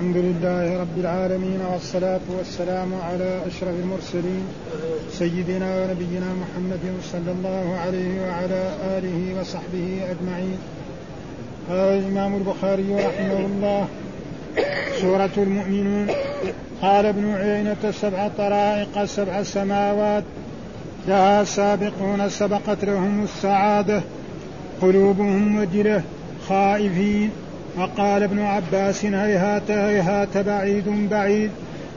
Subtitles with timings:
[0.00, 4.44] الحمد لله رب العالمين والصلاة والسلام على أشرف المرسلين
[5.12, 8.62] سيدنا ونبينا محمد صلى الله عليه وعلى
[8.96, 10.58] آله وصحبه أجمعين.
[11.68, 13.88] قال الإمام البخاري رحمه الله
[15.00, 16.06] سورة المؤمنون
[16.82, 20.24] قال ابن عيينة سبع طرائق سبع سماوات
[21.08, 24.02] لها سابقون سبقت لهم السعادة
[24.82, 26.02] قلوبهم وجلة
[26.48, 27.30] خائفين.
[27.76, 31.50] وقال ابن عباس هيهات هيهات بعيد بعيد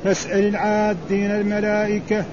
[0.03, 2.25] فاسأل العادين الملائكة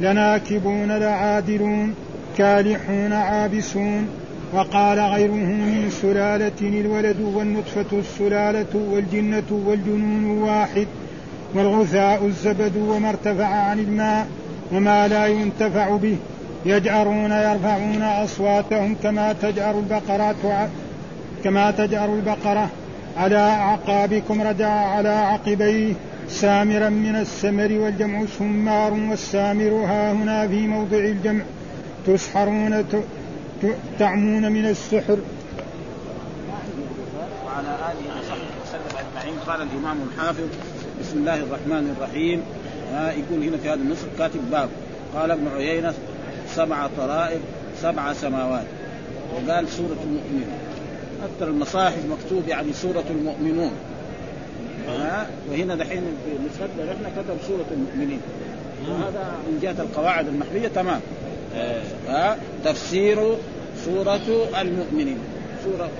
[0.00, 1.94] لناكبون لعادلون
[2.38, 4.08] كالحون عابسون.
[4.52, 10.86] وقال غيره من سلالة الولد والنطفة السلالة والجنة والجنون واحد
[11.54, 14.26] والغثاء الزبد وما ارتفع عن الماء
[14.72, 16.16] وما لا ينتفع به.
[16.66, 20.68] يجأرون يرفعون أصواتهم كما تجأر البقرة
[21.44, 22.70] كما تجأر البقرة.
[23.16, 25.94] على أعقابكم رجع على عقبيه
[26.28, 31.44] سامرا من السمر والجمع سمار والسامر ها هنا في موضع الجمع
[32.06, 32.84] تسحرون
[33.98, 35.18] تعمون من السحر.
[37.46, 39.38] وعلى آله وصحبه وسلم أجمعين.
[39.46, 40.48] قال الإمام الحافظ
[41.00, 42.42] بسم الله الرحمن الرحيم.
[42.92, 44.68] ها يقول هنا في هذا النصر كاتب باب.
[45.14, 45.94] قال ابن عيينة
[46.54, 47.40] سبع طرائق
[47.82, 48.66] سبع سماوات.
[49.34, 50.65] وقال سورة المؤمنين.
[51.24, 53.72] أكثر المصاحف مكتوب يعني سورة المؤمنون.
[54.88, 56.02] ها؟ وهنا دحين
[56.46, 58.20] نسختنا إحنا كتب سورة المؤمنين.
[58.88, 61.00] وهذا من جهة القواعد المحلية تمام.
[62.08, 63.36] ها؟ تفسير
[63.84, 65.18] سورة المؤمنين.
[65.64, 65.90] سورة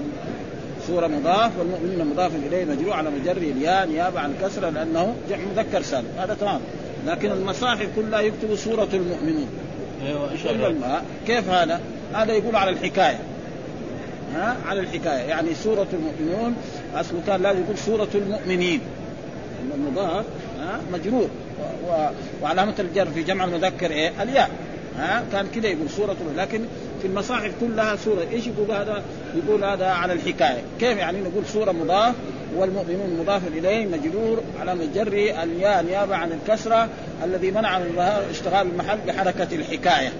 [0.87, 5.83] سورة مضاف والمؤمنين مضاف إليه مجروع على مجر الياء نيابة عن الكسرة لأنه جمع مذكر
[5.83, 6.09] سالم.
[6.19, 6.61] هذا تمام.
[7.07, 9.49] لكن المصاحف كلها يكتب سورة المؤمنون.
[10.07, 10.31] أيوه
[11.27, 11.81] كيف هذا؟
[12.15, 13.19] هذا يقول على الحكاية.
[14.35, 15.23] ها؟ على الحكاية.
[15.23, 16.57] يعني سورة المؤمنون
[16.95, 18.81] أصله كان لازم يقول سورة المؤمنين.
[19.75, 20.25] المضاف
[20.61, 21.29] ها؟ مجرور.
[21.89, 22.09] و...
[22.43, 24.51] وعلامة الجر في جمع المذكر إيه؟ الياء.
[24.99, 26.61] ها؟ كان كذا يقول سورة لكن
[27.03, 28.27] في المصاحف كلها سورة.
[28.33, 29.03] إيش يقول هذا؟
[29.37, 30.63] يقول هذا على الحكاية.
[30.81, 32.15] كيف يعني نقول سورة مضاف؟
[32.57, 34.41] والمؤمنون مضاف إليه مجرور.
[34.61, 35.09] على مجر
[35.43, 36.89] الياء نيابة عن الكسرة
[37.25, 37.99] الذي منع من
[38.31, 40.13] اشتغال المحل بحركة الحكاية.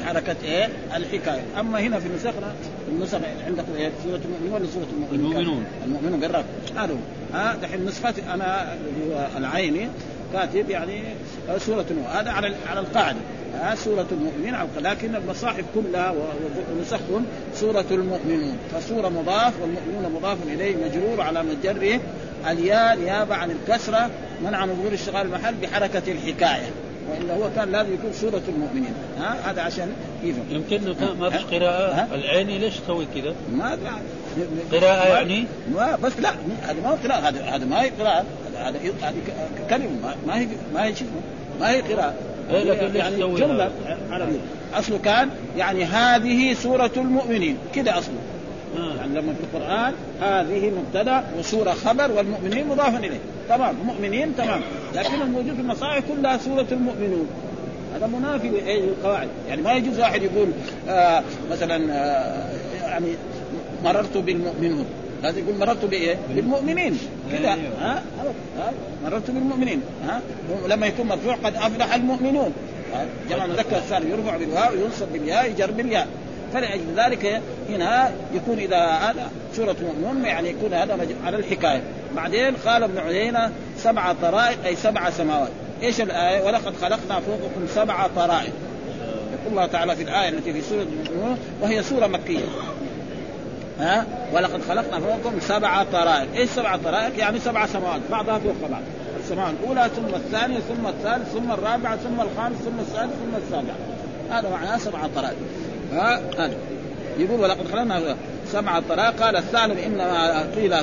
[0.00, 2.54] بحركة إيه؟ الحكاية، أما هنا في نسخنا
[2.88, 5.64] النسخ عندكم إيه؟ سورة المؤمنون ولا سورة المؤمنون؟ المؤمنون.
[5.84, 6.44] المؤمنون بالرب
[6.76, 6.96] هذا
[7.34, 8.74] ها دحين نسختي أنا
[9.36, 9.88] العيني
[10.32, 11.02] كاتب يعني
[11.58, 13.18] سورة هذا على على القاعدة.
[13.54, 16.14] ها سورة المؤمنين لكن المصاحف كلها
[16.76, 18.56] ونسختهم سورة المؤمنون.
[18.74, 22.00] فسورة مضاف والمؤمنون مضاف إليه مجرور على مجرة
[22.50, 24.10] الياء نيابة عن الكسرة
[24.44, 26.70] منع من ظهور اشتغال المحل بحركة الحكاية.
[27.10, 28.94] وإلا هو كان لازم يكون سوره المؤمنين.
[29.18, 30.44] ها؟ هذا عشان يفهم.
[30.50, 30.80] يمكن
[31.20, 32.08] ما فيش قراءة.
[32.14, 33.78] العيني ليش تسوي كذا؟ ما
[34.72, 35.44] قراءة يعني؟
[35.74, 36.30] ما بس لا
[36.62, 37.28] هذا ما هو قراءة.
[37.28, 38.24] هذا هذا ما هي قراءة.
[38.56, 39.16] هذا هذه
[39.70, 40.14] كلمة.
[40.26, 40.94] ما هي ما هي
[41.60, 42.14] ما هي قراءة.
[42.50, 43.70] لكن يعني جملة.
[44.10, 44.38] عربية
[44.74, 47.56] أصله كان يعني هذه سورة المؤمنين.
[47.74, 48.14] كده أصله.
[48.14, 48.19] آه.
[48.98, 53.18] يعني لما في القرآن هذه مبتدأ وسورة خبر والمؤمنين مضاف إليه.
[53.48, 54.60] تمام مؤمنين تمام.
[54.94, 57.26] لكن الموجود في المصاحف كلها سورة المؤمنون.
[57.94, 60.48] هذا منافي للقواعد يعني ما يجوز واحد يقول
[60.88, 62.50] آه مثلا آه
[62.82, 63.08] يعني
[63.84, 64.84] مررت بالمؤمنون.
[65.22, 66.98] لازم يقول مررت بإيه؟ بالمؤمنين.
[67.32, 67.52] كذا.
[67.52, 67.74] أيوه.
[67.80, 68.02] ها؟
[68.58, 68.72] ها؟
[69.04, 69.80] مررت بالمؤمنين.
[70.06, 70.20] ها؟
[70.68, 72.52] لما يكون مرفوع قد أفلح المؤمنون.
[73.30, 76.08] جمع مذكر الثاني يرفع بالواو وينصب بالياء يجر بالياء.
[76.52, 81.82] فلأجل ذلك هنا يكون إذا هذا سورة مؤمنون يعني يكون هذا على الحكاية.
[82.16, 85.50] بعدين قال ابن عيينة سبع طرائق أي سبع سماوات.
[85.82, 88.52] إيش الآية؟ ولقد خلقنا فوقكم سبع طرائق.
[89.32, 92.44] يقول الله تعالى في الآية التي في سورة المؤمنون وهي سورة مكية.
[93.80, 98.00] ها؟ ولقد خلقنا فوقكم سبع طرائق، إيش سبع طرائق؟ يعني سبع سماوات.
[98.10, 98.82] بعضها فوق بعض،
[99.22, 103.74] السماء الأولى ثم الثانية ثم الثالث ثم الرابعة ثم الخامس ثم السادس ثم السابع.
[104.30, 105.36] هذا معناه سبع طرائق.
[105.92, 106.54] ها؟ هذا.
[107.18, 108.16] يقول ولقد خلقنا
[108.52, 109.22] سبع طرائق.
[109.22, 110.74] قال الثالث انما قيل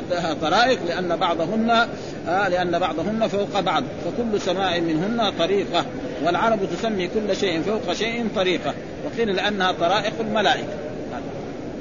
[0.41, 1.87] طرائق لأن بعضهن
[2.27, 3.83] لأن بعضهن فوق بعض.
[3.83, 5.85] فكل سماء منهن طريقة.
[6.23, 8.73] والعرب تسمي كل شيء فوق شيء طريقة.
[9.05, 10.73] وقيل لأنها طرائق الملائكة.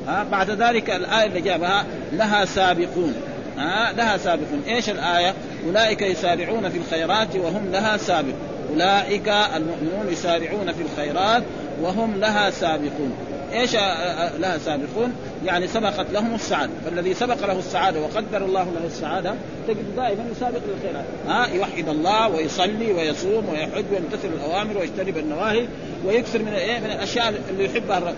[0.09, 3.15] ها بعد ذلك الآية اللي جابها لها سابقون.
[3.59, 4.63] ها لها سابقون.
[4.69, 5.35] إيش الآية؟
[5.67, 8.57] أولئك يسارعون في الخيرات وهم لها سابقون.
[8.73, 11.43] أولئك المؤمنون يسارعون في الخيرات
[11.83, 13.13] وهم لها سابقون.
[13.53, 13.75] إيش
[14.39, 15.13] لها سابقون؟
[15.45, 19.35] يعني سبقت لهم السعادة، فالذي سبق له السعادة وقدر الله له السعادة
[19.69, 25.67] تجد دائما يسابق للخيرات، ها يوحد الله ويصلي ويصوم ويحج ويمتثل الأوامر ويجتنب النواهي
[26.07, 28.15] ويكثر من إيه؟ من الأشياء اللي يحبها الرب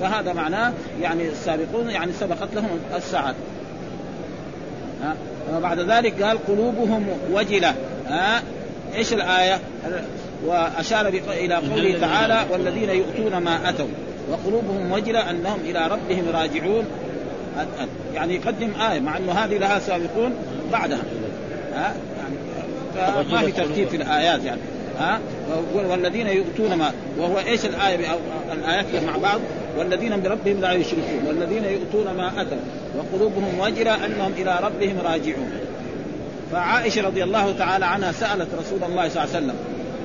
[0.00, 3.36] فهذا معناه يعني السابقون يعني سبقت لهم السعادة.
[5.02, 5.14] ها
[5.60, 7.74] بعد ذلك قال قلوبهم وجلة.
[8.08, 8.42] ها
[8.94, 9.60] إيش الآية؟
[10.46, 13.86] وأشار إلى قوله تعالى والذين يؤتون ما أتوا.
[14.30, 16.84] وقلوبهم وجلة أنهم إلى ربهم راجعون.
[18.14, 20.34] يعني يقدم آية مع إنه هذه لها سابقون
[20.72, 21.02] بعدها.
[21.74, 21.94] ها؟
[22.96, 24.60] يعني ما في ترتيب في الآيات يعني.
[25.00, 25.18] ها؟
[25.74, 27.96] والذين يؤتون ما وهو إيش الآية
[28.52, 29.40] الآيات مع بعض؟
[29.78, 31.24] والذين بربهم لا يشركون.
[31.28, 32.58] والذين يؤتون ما أتوا.
[32.98, 35.50] وقلوبهم وجلة أنهم إلى ربهم راجعون.
[36.52, 39.54] فعائشة رضي الله تعالى عنها سألت رسول الله صلى الله عليه وسلم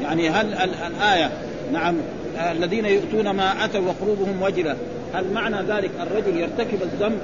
[0.04, 1.32] يعني هل الآية
[1.74, 1.96] نعم
[2.52, 4.76] الذين يؤتون ما أتوا وقلوبهم وجلة
[5.14, 7.20] هل معنى ذلك الرجل يرتكب الذنب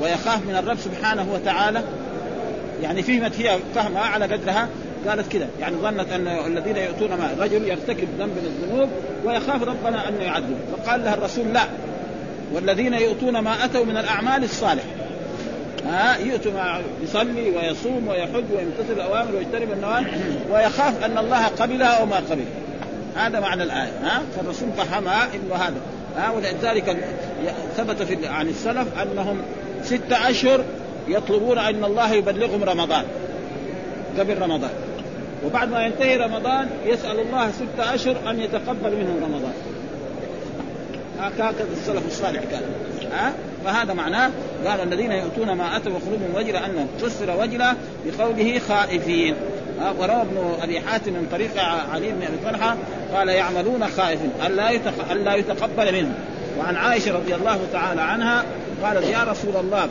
[0.00, 1.82] ويخاف من الرب سبحانه وتعالى؟
[2.82, 4.68] يعني فهمت هي فهمها على قدرها؟
[5.08, 8.88] قالت كذا يعني ظنت أن الذين يؤتون ما رجل يرتكب ذنب من الذنوب
[9.24, 11.62] ويخاف ربنا انه يعذب فقال لها الرسول لا.
[12.52, 14.86] والذين يؤتون ما أتوا من الأعمال الصالحة.
[15.86, 16.52] ها يؤتوا
[17.02, 20.06] يصلي ويصوم ويحج ويمتثل الأوامر ويجتنب النواهي
[20.50, 22.44] ويخاف أن الله قبلها أو ما قبل
[23.16, 25.80] هذا معنى الآية ها؟ فالرسول فهمها إنه هذا.
[26.16, 26.96] ها ولذلك
[27.76, 29.42] ثبت في عن السلف أنهم
[29.82, 30.64] ستة أشهر
[31.08, 33.04] يطلبون أن الله يبلغهم رمضان
[34.18, 34.70] قبل رمضان.
[35.46, 39.52] وبعد ما ينتهي رمضان يسأل الله ستة أشهر أن يتقبل منهم رمضان.
[41.20, 42.62] هكذا السلف الصالح كان.
[43.12, 43.32] ها؟
[43.64, 44.30] فهذا معناه
[44.66, 47.74] قال الذين يؤتون ما أتوا وقلوبهم وجله انهم فسر وجله
[48.06, 49.34] بقوله خائفين.
[49.98, 51.62] وروى ابن أبي حاتم من طريق
[51.92, 52.76] علي بن أبي طلحة
[53.14, 54.70] قال يعملون خائفين ألا
[55.12, 56.14] ألا يتقبل منهم.
[56.58, 58.44] وعن عائشة رضي الله تعالى عنها
[58.82, 59.88] قالت يا رسول الله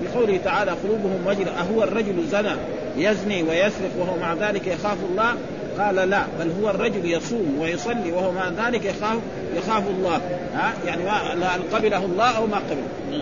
[0.00, 2.56] في قوله تعالى قلوبهم وجله أهو الرجل زنى
[2.96, 5.34] يزني ويسرق وهو مع ذلك يخاف الله؟
[5.78, 9.18] قال لا بل هو الرجل يصوم ويصلي وهو مع ذلك يخاف
[9.56, 10.20] يخاف الله.
[10.54, 11.04] ها؟ يعني
[11.36, 13.20] ما قبله الله أو ما قبله؟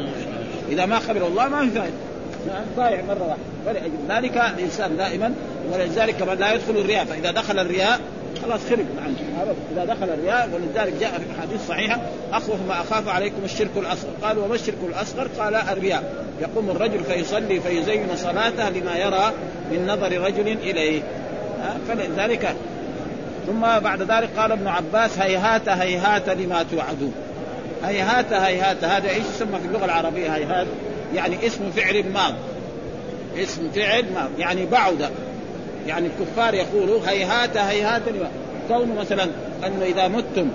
[0.68, 1.94] إذا ما قبله الله ما في فائدة.
[2.76, 3.42] ضايع مرة واحدة.
[3.66, 5.34] ولأجل ذلك الإنسان دائما
[5.72, 8.00] ولذلك كمان لا يدخل الرياء فإذا دخل الرياء
[8.42, 9.16] خلاص خرب عنه.
[9.72, 12.00] إذا دخل الرياء ولذلك جاء في احاديث صحيحه
[12.32, 14.10] اخوف ما أخاف عليكم الشرك الأصغر.
[14.22, 16.24] قالوا وما الشرك الأصغر؟ قال الرياء.
[16.40, 19.32] يقوم الرجل فيصلي فيزين صلاته لما يرى
[19.72, 21.02] من نظر رجل إليه.
[21.88, 22.54] فلذلك
[23.46, 27.12] ثم بعد ذلك قال ابن عباس هيهات هيهات لما توعدون.
[27.84, 30.66] هيهات هيهات هذا إيش يسمى في اللغة العربية هيهات؟
[31.14, 32.34] يعني اسم فعل ماض.
[33.36, 35.10] اسم فعل ماض يعني بعد.
[35.86, 38.28] يعني الكفار يقولوا هيهات هيهات لما
[38.68, 39.24] كونه مثلا
[39.66, 40.48] أنه إذا متم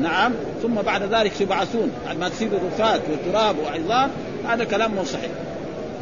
[0.00, 0.32] نعم
[0.62, 4.10] ثم بعد ذلك تبعثون ما تصيروا رفات وتراب وعظام
[4.48, 5.30] هذا كلام مو صحيح.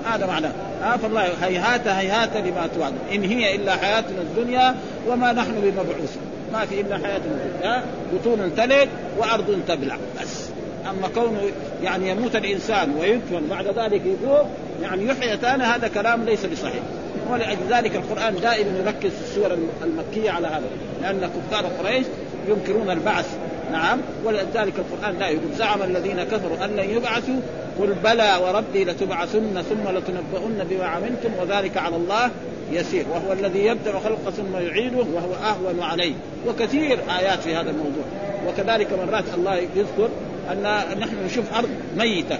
[0.06, 0.52] هذا معناه
[0.82, 4.74] آه فالله هيهات هيهات لما توعد إن هي إلا حياتنا الدنيا
[5.08, 6.16] وما نحن بمبعوث
[6.54, 7.82] ما في إلا حياتنا الدنيا.
[8.12, 9.96] بطون تلد وأرض تبلع.
[10.22, 10.48] بس.
[10.90, 11.40] أما كونه
[11.82, 14.50] يعني يموت الإنسان ويدفن بعد ذلك يقوم
[14.82, 16.82] يعني يحيى ثاني هذا كلام ليس بصحيح.
[17.30, 20.62] ولأجل ذلك القرآن دائما يركز في السور المكية على هذا.
[21.02, 22.06] لأن كفار قريش
[22.48, 23.36] ينكرون البعث
[23.72, 24.00] نعم.
[24.24, 27.40] ولذلك القرآن لا يقول زعم الذين كفروا أن لن يبعثوا.
[27.78, 32.30] قل بلى وربي لتبعثن ثم لتنبؤن بما عملتم وذلك على الله
[32.72, 33.06] يسير.
[33.10, 36.12] وهو الذي يبدأ خلقه ثم يعيده وهو أهون عليه.
[36.46, 38.04] وكثير آيات في هذا الموضوع.
[38.48, 40.08] وكذلك مرات الله يذكر
[40.52, 40.62] أن
[40.98, 42.38] نحن نشوف أرض ميتة.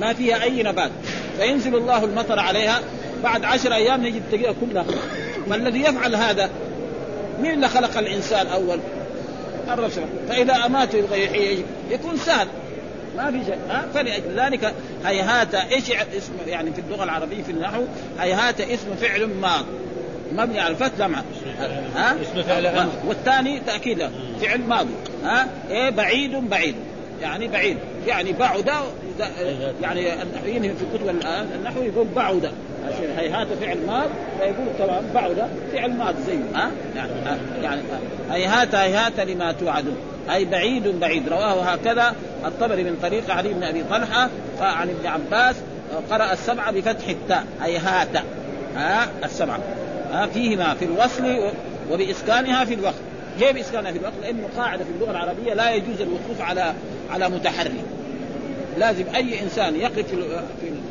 [0.00, 0.90] ما فيها أي نبات.
[1.38, 2.80] فينزل الله المطر عليها.
[3.24, 4.84] بعد عشر أيام نجد تلقيها كلها.
[5.48, 6.50] ما الذي يفعل هذا؟
[7.42, 8.78] مين اللي خلق الإنسان أول؟
[9.70, 9.90] الرب
[10.28, 12.46] فإذا أماته يبغى يكون سهل.
[13.16, 13.58] ما في شيء.
[13.68, 17.82] ها؟ فلأجل ذلك هيهات إيش اسم يعني في اللغة العربية في النحو
[18.20, 19.64] هيهات اسم فعل ماض.
[20.32, 21.22] مبني على الفتح لمع
[21.94, 24.10] ها؟ اسم فعل والثاني تأكيد
[24.40, 24.94] فعل ماضي.
[25.24, 26.74] ها؟ إيه بعيد بعيد.
[27.22, 27.76] يعني بعيد.
[28.06, 28.70] يعني بعد
[29.82, 31.08] يعني النحويين في كتب
[31.54, 32.50] النحو يقول بعد.
[33.18, 34.08] هيهات فعل ماض
[34.38, 37.12] فيقول طبعا بعد فعل ماض زيه ها؟ يعني
[37.62, 37.80] يعني
[38.30, 39.96] هيهات هيهات لما توعدون.
[40.32, 41.28] أي بعيد بعيد.
[41.28, 44.28] رواه هكذا الطبري من طريق علي بن أبي طلحة
[44.60, 45.56] عن ابن عباس
[46.10, 48.16] قرأ السبعة بفتح التاء هيهات.
[48.76, 49.58] ها؟ السبعة
[50.12, 51.52] ها فيهما في الوصل
[51.90, 52.94] وبإسكانها في الوقت.
[53.40, 56.74] كيف إسكانها في الوقت؟ لأنه قاعدة في اللغة العربية لا يجوز الوقوف على
[57.10, 57.84] على متحرك.
[58.78, 60.14] لازم أي إنسان يقف في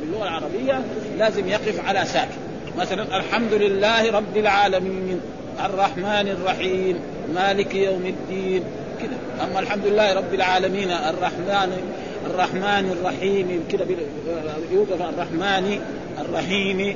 [0.03, 0.81] اللغة العربية
[1.17, 2.37] لازم يقف على ساكن.
[2.77, 5.19] مثلا الحمد لله رب العالمين
[5.65, 6.99] الرحمن الرحيم
[7.35, 8.63] مالك يوم الدين
[9.01, 9.45] كده.
[9.45, 11.93] أما الحمد لله رب العالمين الرحمن
[12.25, 13.85] الرحمن الرحيم كده
[14.71, 15.79] يوقف الرحمن
[16.21, 16.95] الرحيم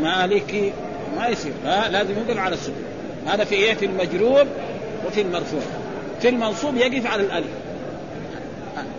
[0.00, 0.72] مالك
[1.16, 1.52] ما يصير.
[1.64, 2.84] ها لازم يوقف على السكون
[3.26, 4.44] هذا في إيه؟ في المجرور
[5.06, 5.60] وفي المرفوع.
[6.20, 7.46] في المنصوب يقف على الألف.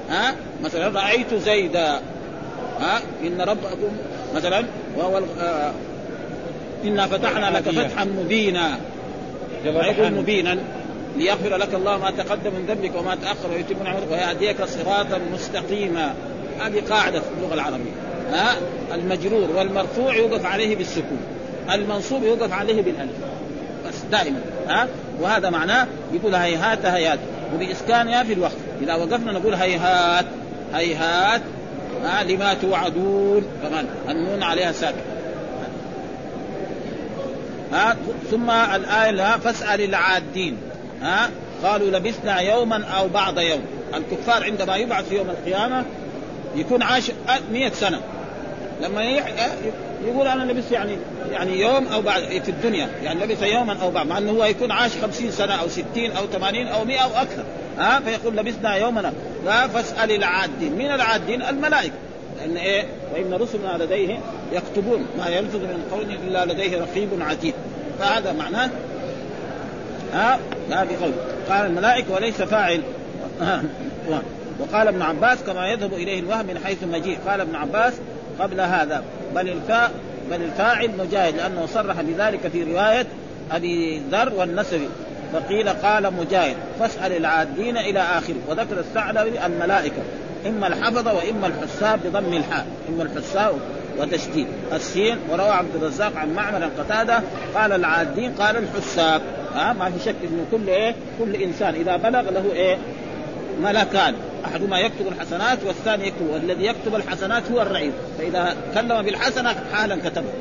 [0.10, 2.02] ها؟ مثلا رأيت زيدا.
[2.80, 3.92] ها؟ إن ربكم
[4.36, 4.64] مثلا
[4.98, 5.72] وهو آه
[6.84, 8.78] إنا فتحنا لك فتحا مبينا.
[9.66, 10.58] يقول مبينا.
[11.18, 16.14] ليغفر لك الله ما تقدم من ذنبك وما تأخر ويتم نعمتك ويهديك صراطا مستقيما.
[16.60, 17.92] هذه قاعدة في اللغة العربية.
[18.32, 18.56] ها؟
[18.94, 21.20] المجرور والمرفوع يوقف عليه بالسكون.
[21.74, 23.12] المنصوب يوقف عليه بالألف.
[23.88, 24.40] بس دائما.
[24.68, 24.88] ها؟
[25.22, 27.20] وهذا معناه يقول هيهات هيهات.
[27.56, 28.58] وباسكانها في الوقت.
[28.82, 30.26] إذا وقفنا نقول هيهات.
[30.74, 31.42] هيهات
[32.04, 33.44] ها لما توعدون.
[33.64, 34.98] كمان النون عليها ساكن
[37.72, 37.96] ها
[38.32, 40.58] ثم الآية فاسأل العادين.
[41.02, 41.30] ها
[41.64, 43.62] قالوا لبثنا يوما أو بعض يوم.
[43.96, 45.86] الكفار عندما يبعث يوم القيامة
[46.56, 47.12] يكون عاش
[47.52, 48.02] مئة سنة.
[48.82, 49.04] لما
[50.06, 50.98] يقول أنا لبثت يعني
[51.32, 52.90] يعني يوم أو بعد في الدنيا.
[53.04, 56.26] يعني لبث يوما أو بعد مع إنه هو يكون عاش خمسين سنة أو ستين أو
[56.28, 57.44] ثمانين أو مئة أو أكثر.
[57.80, 59.14] ها فيقول لبثنا يومنا.
[59.46, 60.74] لا فاسأل العادين.
[60.74, 61.94] من العادين؟ الملائكة.
[62.40, 64.20] لأن إيه؟ وإن رسلنا لديه
[64.54, 65.06] يكتبون.
[65.18, 67.54] ما يلفظ من قول إلا لديه رقيب عتيد.
[68.00, 68.70] فهذا معناه
[70.14, 71.12] ها هذه قول.
[71.50, 72.82] قال الملائكة وليس فاعل.
[74.60, 77.94] وقال ابن عباس كما يذهب إليه الوهم من حيث المجيء قال ابن عباس
[78.40, 79.04] قبل هذا
[79.36, 79.92] بل الفاء
[80.32, 83.08] بل الفاعل مجاهد لأنه صرح بذلك في رواية
[83.52, 84.90] أبي ذر والنسبي.
[85.34, 90.02] فقيل قال مجاهد فاسأل العادين إلى اخره وذكر الثعلبي الملائكة
[90.48, 93.54] إما الحفظه وإما الحساب بضم الحاء إما الحساب
[94.00, 94.48] وتشديد.
[94.74, 97.22] السين وروى عبد الرزاق عن معمر قتادة
[97.56, 99.22] قال العادين قال الحساب.
[99.54, 102.78] ها ما في شك إنه كل إيه؟ كل إنسان إذا بلغ له إيه؟
[103.62, 104.16] ملكان.
[104.46, 110.34] أحدهما يكتب الحسنات والثاني يكتب والذي يكتب الحسنات هو الرعيل فإذا تكلم بالحسنة حالا كتبها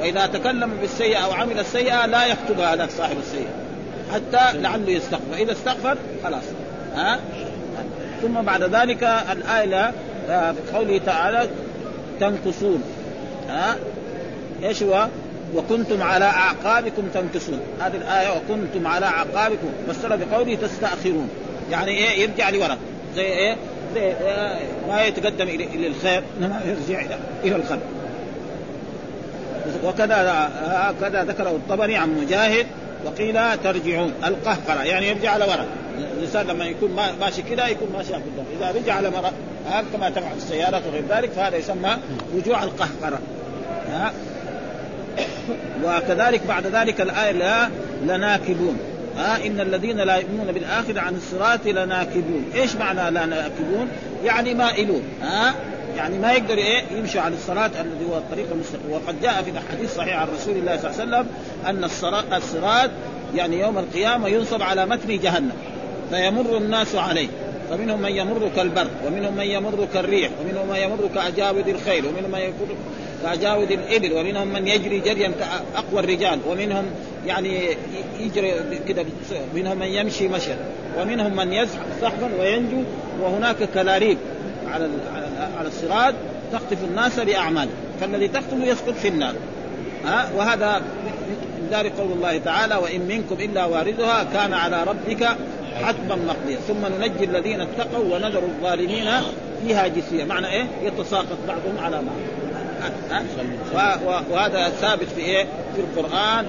[0.00, 3.65] وإذا تكلم بالسيئة أو عمل السيئة لا يكتبها هذاك صاحب السيئة.
[4.16, 5.24] حتى لعله يستغفر.
[5.32, 6.44] فإذا استغفر خلاص.
[6.94, 7.18] ها؟
[8.22, 9.92] ثم بعد ذلك الآية
[10.26, 11.48] في قوله تعالى
[12.20, 12.82] تنكسون.
[13.48, 13.76] ها؟
[14.62, 15.06] إيش هو؟
[15.54, 17.60] وكنتم على أعقابكم تنكسون.
[17.80, 19.68] هذه الآية وكنتم على أعقابكم.
[19.88, 21.28] فسر بقوله تستأخرون.
[21.70, 22.78] يعني إيه؟ يرجع لورا
[23.16, 23.56] زي إيه؟
[23.94, 24.58] زي إيه
[24.88, 27.00] ما يتقدم إلى الخير إنما يرجع
[27.44, 27.78] إلى الخير.
[29.84, 32.66] وكذا هكذا ذكره الطبري عن مجاهد
[33.04, 34.12] وقيل ترجعون.
[34.24, 35.66] القهقرة يعني يرجع على وراء
[36.16, 39.32] الإنسان لما يكون ماشي كذا يكون ماشي قدام إذا رجع على وراء
[39.92, 41.96] كما تفعل السيارات وغير ذلك فهذا يسمى
[42.36, 43.18] رجوع القهقرة.
[43.90, 44.12] ها؟
[45.84, 47.68] وكذلك بعد ذلك الآية لا
[48.02, 48.78] لناكبون.
[49.16, 53.88] ها إن الذين لا يؤمنون بالآخرة عن الصراط لناكبون، إيش معنى لا ناكبون؟
[54.24, 55.54] يعني مائلون، ها؟
[55.96, 59.90] يعني ما يقدر إيه؟ يمشي على الصراط الذي هو الطريق المستقيم، وقد جاء في الأحاديث
[59.90, 61.26] الصحيحة عن رسول الله صلى الله عليه وسلم
[61.66, 61.84] أن
[62.36, 62.90] الصراط,
[63.34, 65.52] يعني يوم القيامة ينصب على متن جهنم
[66.10, 67.28] فيمر الناس عليه.
[67.70, 72.38] فمنهم من يمر كالبرق ومنهم من يمر كالريح ومنهم من يمر كأجاود الخيل ومنهم من
[72.38, 72.76] يمر
[73.22, 76.84] كأجاود الإبل ومنهم من يجري جريا كأقوى الرجال ومنهم
[77.26, 77.76] يعني
[78.20, 78.54] يجري
[78.88, 79.04] كده
[79.54, 80.56] منهم من يمشي مشيا
[80.98, 82.82] ومنهم من يزحف سحبا وينجو
[83.22, 84.18] وهناك كلاريب
[84.84, 84.88] على
[85.58, 86.14] على الصراط
[86.52, 87.68] تخطف الناس بأعمال.
[88.00, 89.34] فالذي تقتل يسقط في النار.
[90.04, 90.82] ها؟ وهذا
[91.60, 95.28] من ذلك قول الله تعالى وإن منكم إلا واردها كان على ربك
[95.82, 99.08] حتما مقضيا ثم ننجي الذين اتقوا ونذر الظالمين
[99.66, 102.16] فيها جثيا معنى إيه؟ يتساقط بعضهم على بعض.
[104.30, 106.46] وهذا ثابت في إيه؟ في القرآن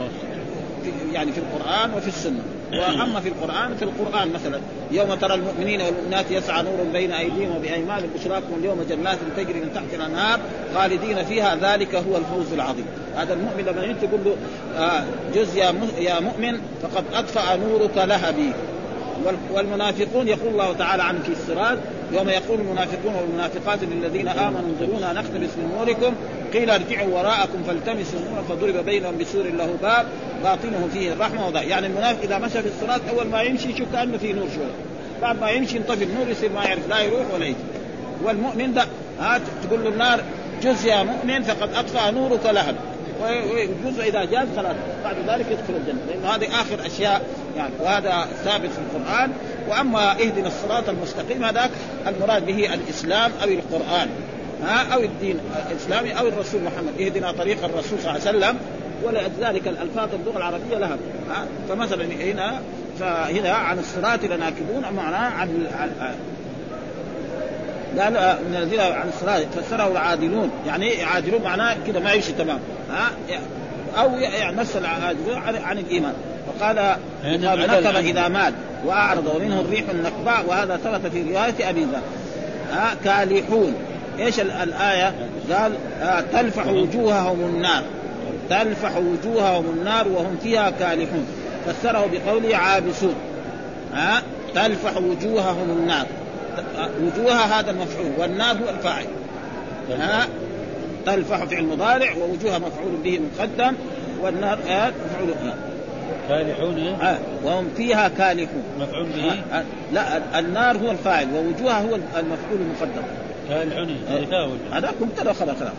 [0.84, 2.40] في يعني في القرآن وفي السنة.
[2.74, 4.60] وأما في القرآن في القرآن مثلا
[4.92, 9.94] يوم ترى المؤمنين والمؤمنات يسعى نور بين أيديهم وبأيمانهم بشراكم اليوم جنات تجري من تحت
[9.94, 10.40] الأنهار
[10.76, 12.86] خالدين فيها ذلك هو الفوز العظيم.
[13.16, 14.36] هذا المؤمن لما انت تقول له
[14.78, 15.04] آه
[15.36, 15.58] جز
[15.98, 18.52] يا مؤمن فقد أطفأ نورك لهبي.
[19.54, 21.78] والمنافقون يقول الله تعالى عنهم في الصراط
[22.12, 26.14] يوم يقول المنافقون والمنافقات للذين آمنوا انظرونا نقتبس من نوركم
[26.54, 30.06] قيل ارجعوا وراءكم فالتمسوا نورا فضرب بينهم بسور له باب
[30.44, 31.62] باطنه فيه الرحمة وضع.
[31.62, 34.72] يعني المنافق إذا مشى في الصراط أول ما يمشي يشوف كانه في نور شوية.
[35.22, 37.56] بعد ما يمشي ينطفي النور يصير ما يعرف لا يروح ولا يجي.
[38.24, 38.86] والمؤمن ده
[39.20, 40.22] ها تقول له النار
[40.64, 42.76] جز يا مؤمن فقد أطفأ نورك لهب.
[43.22, 46.00] والجزء إذا جاز خلاص بعد ذلك يدخل الجنة.
[46.08, 47.22] لأنه هذه آخر أشياء
[47.58, 49.32] يعني وهذا ثابت في القرآن.
[49.70, 51.72] وأما اهدنا الصراط المستقيم هذاك
[52.08, 54.10] المراد به الإسلام أو القرآن.
[54.64, 55.40] ها؟ أو الدين
[55.72, 57.02] الإسلامي أو الرسول محمد.
[57.02, 58.58] اهدنا طريق الرسول صلى الله عليه وسلم.
[59.04, 60.98] ولذلك الألفاظ اللغة العربية لها.
[61.70, 62.62] فمثلا هنا
[63.00, 65.68] فهنا عن الصراط لناكبون معناه عن
[67.98, 70.52] لا من الذين عن الصلاه فسره العادلون.
[70.68, 72.60] يعني عادلون؟ معناه كده ما يمشي تمام.
[72.92, 73.10] ها؟
[74.00, 76.14] أو يعني نفس العادلون عن, عن الإيمان.
[76.48, 76.80] وقال
[77.46, 78.54] قال نكب إذا مات
[78.86, 82.02] وأعرض ومنه الريح النكباء وهذا ثبت في رواية أبي ذر.
[82.72, 83.74] ها؟ كالحون.
[84.20, 85.14] إيش ال- الآية؟
[85.52, 87.84] قال آه تلفح وجوههم النار.
[88.50, 91.26] تلفح وجوههم النار وهم فيها كالحون.
[91.68, 93.16] فسره بقوله عابسون.
[93.94, 94.22] ها؟
[94.56, 96.06] تلفح وجوههم النار.
[96.78, 99.06] آه، وجوهها هذا المفعول والنار هو الفاعل.
[100.00, 100.28] ها؟
[101.06, 103.76] تلفح فعل مضارع ووجوهها مفعول به مقدم
[104.22, 105.54] والنار آه مفعول به.
[106.30, 111.96] كالحون؟ آه وهم فيها كالحون مفعول به؟ آه آه لا النار هو الفاعل ووجوهها هو
[111.96, 113.04] المفعول المقدم.
[113.50, 114.20] كالحون آه.
[114.20, 115.74] يساوي هذا مبتدا وخبر خلاص.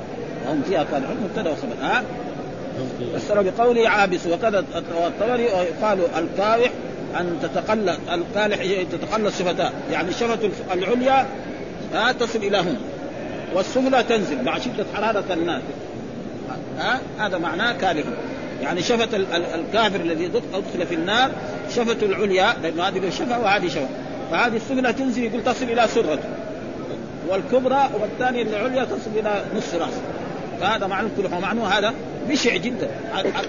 [0.46, 2.02] وهم فيها كالحون مبتدا وخبر ها؟
[3.14, 4.64] فسر بقوله عابس وكذا
[5.06, 5.48] الطبري
[5.82, 6.70] قالوا الكاوح
[7.20, 10.38] أن تتقلص الكالح تتقلص شفتاه يعني الشفة
[10.74, 11.26] العليا
[11.94, 12.78] ها تصل إلى هنا
[13.54, 15.62] والسفلى تنزل مع شدة حرارة الناس.
[16.78, 18.04] ها؟ هذا معناه كالح
[18.62, 21.30] يعني شفة ال- ال- الكافر الذي دخ- أدخل في النار
[21.76, 23.88] شفته العليا لأنه هذه شفة وهذه شفة.
[24.30, 26.28] فهذه السفلى تنزل يقول تصل إلى سرته
[27.28, 30.00] والكبرى والثانية العليا تصل إلى نصف راسه
[30.60, 31.94] فهذا معنى كله معناه هذا
[32.28, 32.88] بشع جدا.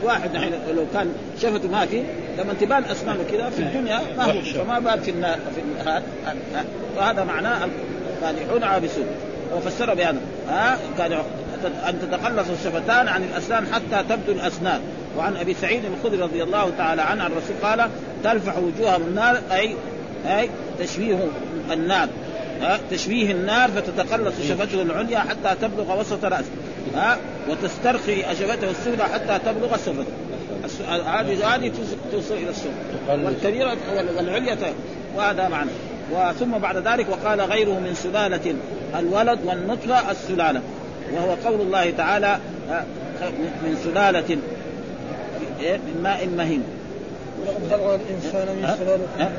[0.04, 2.04] واحد الحين لو كان شفته ما في
[2.38, 4.42] لما تبان اسنانه كذا في الدنيا ما هو.
[4.42, 6.02] فما بال في النار في النار
[6.98, 7.68] وهذا معناه
[8.18, 9.06] الصالحون عابسون.
[9.56, 10.18] وفسر بهذا.
[10.50, 11.14] ها؟ كان
[11.90, 14.82] أن تتخلص الشفتان عن الأسنان حتى تبدو الأسنان.
[15.18, 17.90] وعن أبي سعيد الخدري رضي الله تعالى عنه عن الرسول قال
[18.24, 19.76] تلفح وجوههم النار اي
[20.26, 21.28] أي تشبيه
[21.72, 22.08] النار.
[22.62, 26.50] ها؟ تشبيه النار فتتقلص شفته العليا حتى تبلغ وسط رأسه.
[26.96, 27.18] ها
[27.50, 30.06] وتسترخي شفته السفلى حتى تبلغ سرته
[30.66, 31.72] الس- هذه هذه
[32.12, 33.26] توصل- إلى تقلص.
[33.26, 34.58] والكبيرة وال- والعليا
[35.16, 35.70] وهذا معنى.
[36.12, 38.56] وثم بعد ذلك وقال غيره من سلالة
[39.00, 40.62] الولد والنطفة السلالة.
[41.14, 42.38] وهو قول الله تعالى
[43.64, 44.38] من سلالة
[45.62, 46.64] إيه؟ من ماء مهين.
[47.42, 48.66] ولقد خلق الإنسان من
[49.20, 49.32] ها؟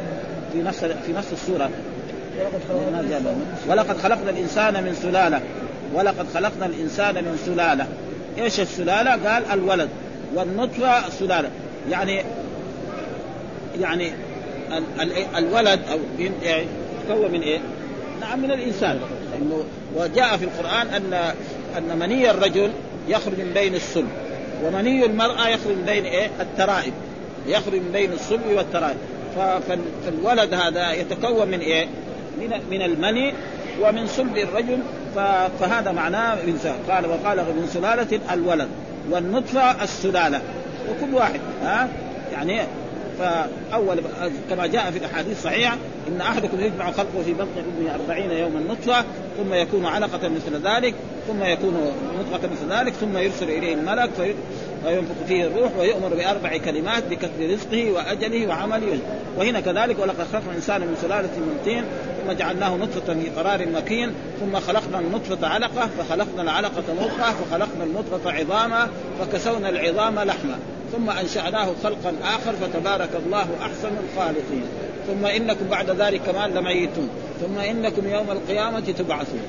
[0.52, 1.70] في نفس في نفس السورة.
[3.68, 5.40] ولقد خلقنا الإنسان من سلالة.
[5.94, 7.87] ولقد خلقنا الإنسان من سلالة
[8.38, 9.88] إيش السلالة؟ قال الولد
[10.35, 11.50] والنطفة سلالة
[11.90, 12.23] يعني
[13.80, 14.12] يعني
[14.73, 16.65] ال- ال- الولد أو من يعني
[17.08, 17.58] يتكون من إيه؟
[18.21, 19.00] نعم من الإنسان
[19.38, 19.65] إنه
[19.97, 21.15] وجاء في القرآن ان
[21.78, 22.71] أن مني الرجل
[23.08, 24.08] يخرج من بين الصلب
[24.65, 26.93] ومني المرأة يخرج من بين إيه؟ الترائب
[27.47, 28.97] يخرج من بين الصلب والترائب
[30.06, 31.86] فالولد هذا يتكون من إيه؟
[32.41, 33.32] من من المني
[33.82, 34.78] ومن صلب الرجل
[35.60, 38.68] فهذا معناه من قال وقال من سلالة الولد
[39.10, 40.40] والنطفة السلالة.
[40.90, 41.88] وكل واحد ها؟
[42.32, 42.60] يعني
[43.20, 44.00] فأول
[44.50, 45.76] كما جاء في الأحاديث الصحيحه
[46.08, 49.04] إن أحدكم يجمع خلقه في بطن أمه أربعين يوما نطفه
[49.38, 50.94] ثم يكون علقة مثل ذلك
[51.28, 54.10] ثم يكون نطفة مثل ذلك ثم يرسل إليه الملك
[54.82, 58.99] في وينفخ فيه الروح ويؤمر بأربع كلمات بكتب رزقه وأجله وعمله.
[59.38, 61.84] وهنا كذلك ولقد خلقنا الإنسان من سلالة من طين
[62.25, 68.32] ثم جعلناه نطفة في قرار مكين ثم خلقنا النطفة علقة فخلقنا العلقة مضغه فخلقنا المضغه
[68.32, 68.88] عظاما
[69.21, 70.58] فكسونا العظام لحما.
[70.93, 74.64] ثم أنشأناه خلقا آخر فتبارك الله أحسن الخالقين.
[75.06, 77.08] ثم إنكم بعد ذلك كمان لميتون.
[77.40, 79.43] ثم إنكم يوم القيامة تبعثون.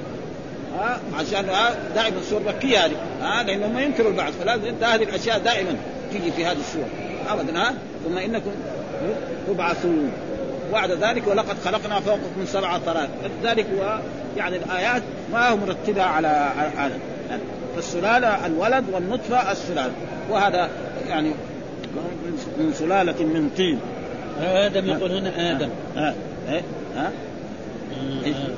[0.77, 2.95] ها عشان ها دائما السور مكية هذه.
[3.21, 5.75] ها لانهم ما ينكروا البعث فلازم انت هذه الأشياء دائما
[6.11, 6.85] تيجي في هذه السور
[7.29, 7.73] ابدا ها.
[8.05, 8.51] ثم إنكم
[9.47, 10.11] تبعثون.
[10.73, 13.09] بعد ذلك ولقد خلقنا فوقكم سبع طرائق
[13.43, 13.99] ذلك هو
[14.37, 15.01] يعني الآيات
[15.33, 16.99] ما هو مرتبة على هذا.
[17.75, 19.91] فالسلالة الولد والنطفة السلالة.
[20.29, 20.69] وهذا
[21.09, 21.31] يعني
[22.59, 23.79] من سلالة من طين.
[24.41, 25.69] آدم يقول هنا آدم.
[25.95, 26.15] ها.
[26.95, 27.11] ها.
[28.25, 28.53] استل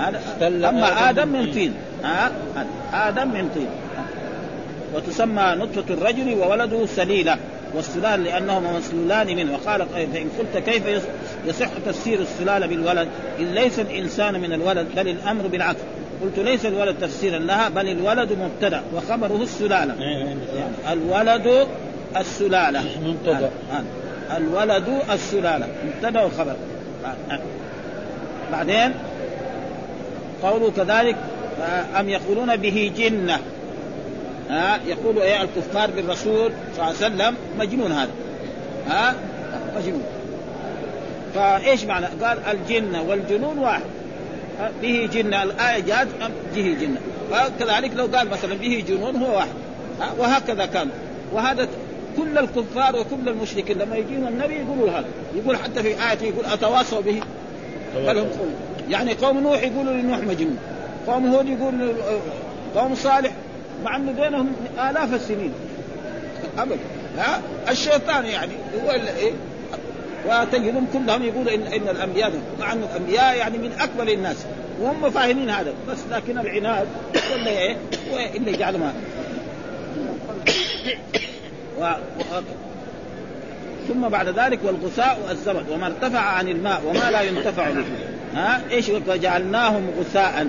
[0.00, 1.74] أما آدم آدم من طين.
[2.04, 2.30] ها
[2.92, 3.66] آدم من طين.
[4.94, 7.36] وتسمى نطفة الرجل وولده سليلة
[7.74, 9.52] والسلال لأنهما مسلولان منه.
[9.52, 11.02] وقال فإن قلت كيف يص-
[11.46, 13.08] يصح تفسير السلالة بالولد؟
[13.40, 15.78] إن ليس الإنسان من الولد بل الأمر بالعكس.
[16.22, 19.94] قلت ليس الولد تفسيرا لها بل الولد مبتدأ وخبره السلالة.
[20.02, 20.36] إيه، إيه.
[20.58, 21.66] يعني الولد
[22.16, 22.82] السلالة.
[23.04, 23.50] مبتدأ.
[23.72, 24.36] آه، آه.
[24.36, 25.66] الولد السلالة.
[25.86, 26.56] مبتدأ وخبر.
[27.04, 27.40] آه، آه.
[28.52, 28.92] بعدين
[30.42, 31.16] قوله كذلك
[31.60, 33.38] آه، أم يقولون به جنة.
[34.50, 38.10] ها يقول إيه الكفار بالرسول صلى الله عليه وسلم مجنون هذا.
[38.88, 39.14] ها
[39.76, 40.02] مجنون.
[41.34, 43.82] فإيش معنى؟ قال الجنة والجنون واحد؟
[44.82, 45.42] به جنة.
[45.42, 46.08] الآية جاءت
[46.54, 47.00] به جنة.
[47.32, 49.54] وكذلك لو قال مثلا به جنون هو واحد؟
[50.18, 50.88] وهكذا كان.
[51.32, 51.68] وهذا
[52.16, 55.06] كل الكفار وكل المشركين لما يجيهم النبي يقولوا هذا.
[55.34, 57.20] يقول حتى في آية يقول أتواصوا به.
[57.96, 58.26] بل هم
[58.92, 60.58] يعني قوم نوح يقولوا لنوح مجنون.
[61.06, 61.94] قوم هود يقول
[62.76, 63.32] قوم صالح
[63.84, 64.52] مع إنه بينهم
[64.90, 65.52] آلاف السنين.
[66.58, 66.78] ابدا
[67.18, 68.52] ها؟ الشيطان يعني
[68.84, 69.32] هو إيه؟
[70.28, 74.36] وتجدهم كلهم يقولوا ان إن الأنبياء مع إنه الأنبياء يعني من أكبر الناس.
[74.80, 75.72] وهم فاهمين هذا.
[75.88, 76.86] بس لكن العناد
[77.34, 77.76] ولا إيه؟
[78.36, 78.94] اللي يجعلهم هذا.
[81.80, 81.84] و...
[82.20, 82.40] و...
[83.88, 87.84] ثم بعد ذلك والغثاء الزبد وما ارتفع عن الماء وما لا ينتفع به.
[88.34, 90.48] ها؟ إيش فجعلناهم غثاء.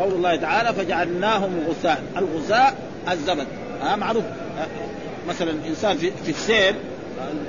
[0.00, 2.02] قول الله تعالى فجعلناهم غثاء.
[2.16, 2.74] الغثاء
[3.10, 3.46] الزبد.
[3.82, 4.24] ها؟ معروف.
[5.28, 6.74] مثلا الانسان في, في السيل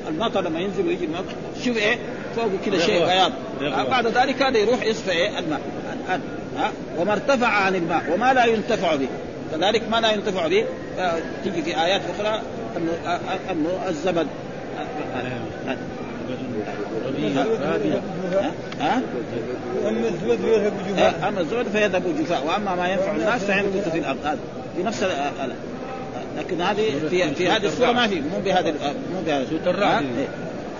[0.07, 1.97] المطر لما ينزل ويجي المطر شوف إيه؟
[2.35, 3.31] فوقه كذا شيء بياض
[3.89, 5.61] بعد ذلك هذا يروح يصفى إيه؟ الماء.
[6.57, 9.07] ها؟ وما ارتفع عن الماء وما لا ينتفع به.
[9.51, 10.65] كذلك ما لا ينتفع به
[10.99, 12.41] آه تيجي في آيات أخرى
[12.77, 13.19] أنه آه
[18.79, 19.01] ها؟
[19.87, 24.17] أما الزبد فيذهب جفاء أما الزبد فيذهب جفاء وأما ما ينفع الناس فيمكث في الأرض.
[24.25, 24.37] هذا
[24.75, 25.05] في نفس
[26.37, 28.15] لكن هذه في في هذه السوره ما في.
[28.15, 28.73] مو بهذه
[29.13, 29.45] مو بهذه.
[29.49, 30.05] سوره الرعد.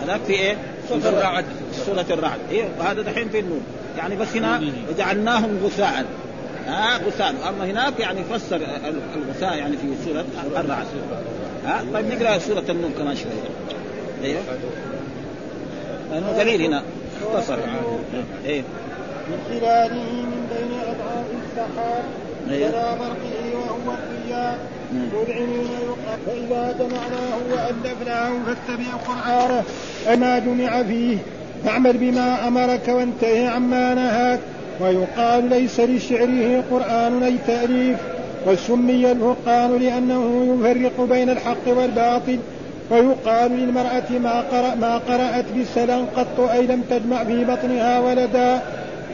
[0.04, 0.58] هذاك في إيه؟
[0.89, 1.45] سوره الرعد.
[1.86, 2.39] سوره الرعد.
[2.51, 3.62] إيه وهذا دحين في النور.
[3.97, 6.06] يعني بس هنا وجعلناهم غثاء.
[6.67, 7.34] ها؟ غثاء.
[7.49, 8.62] اما هناك يعني فسر
[9.15, 10.25] الغثاء يعني في سوره
[10.60, 10.86] الرعد.
[11.65, 13.34] ها؟ طيب نقرأ سوره النور كمان شوية.
[14.23, 14.41] أيوه
[16.12, 16.84] لأنه قليل هنا.
[17.21, 17.58] اختصر.
[18.45, 18.62] إيه.
[19.30, 22.04] من خلاله من بين أضعاف السحاب
[22.50, 22.69] أيوه.
[22.69, 24.60] ولا برقه وهو الضياء
[24.93, 25.67] مذعنين
[26.26, 29.63] فإذا جمعناه وألفناه فاتبع قرآنه.
[30.13, 31.17] أما جمع فيه.
[31.65, 34.39] فاعمل بما أمرك وانتهي عما نهاك.
[34.80, 37.97] ويقال ليس لشعره قرآن أي تأليف.
[38.47, 42.39] وسمي الفرقان لأنه يفرق بين الحق والباطل.
[42.91, 48.62] ويقال للمرأة ما, قرأ ما قرأت بالسلام قط أي لم تجمع في بطنها ولدا.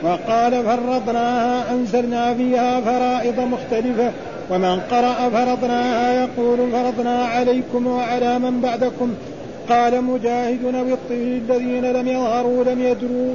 [0.04, 4.12] وقال فرضناها أنزلنا فيها فرائض مختلفة.
[4.50, 9.14] ومن قرأ فرضناها يقول فرضنا عليكم وعلى من بعدكم.
[9.70, 13.34] قال مجاهد والطفل الذين لم يظهروا لم يدروا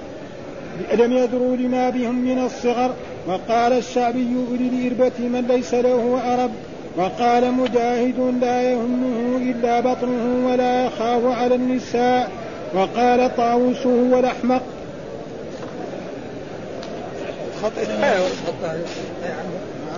[0.95, 2.91] لم يدروا لما بهم من الصغر.
[3.27, 6.51] وقال الشعبي أولي الإربة من ليس له أرب.
[6.97, 12.31] وقال مجاهد لا يهمه إلا بطنه ولا يخاف على النساء.
[12.75, 14.63] وقال طاووس هو الأحمق.
[17.63, 17.73] خط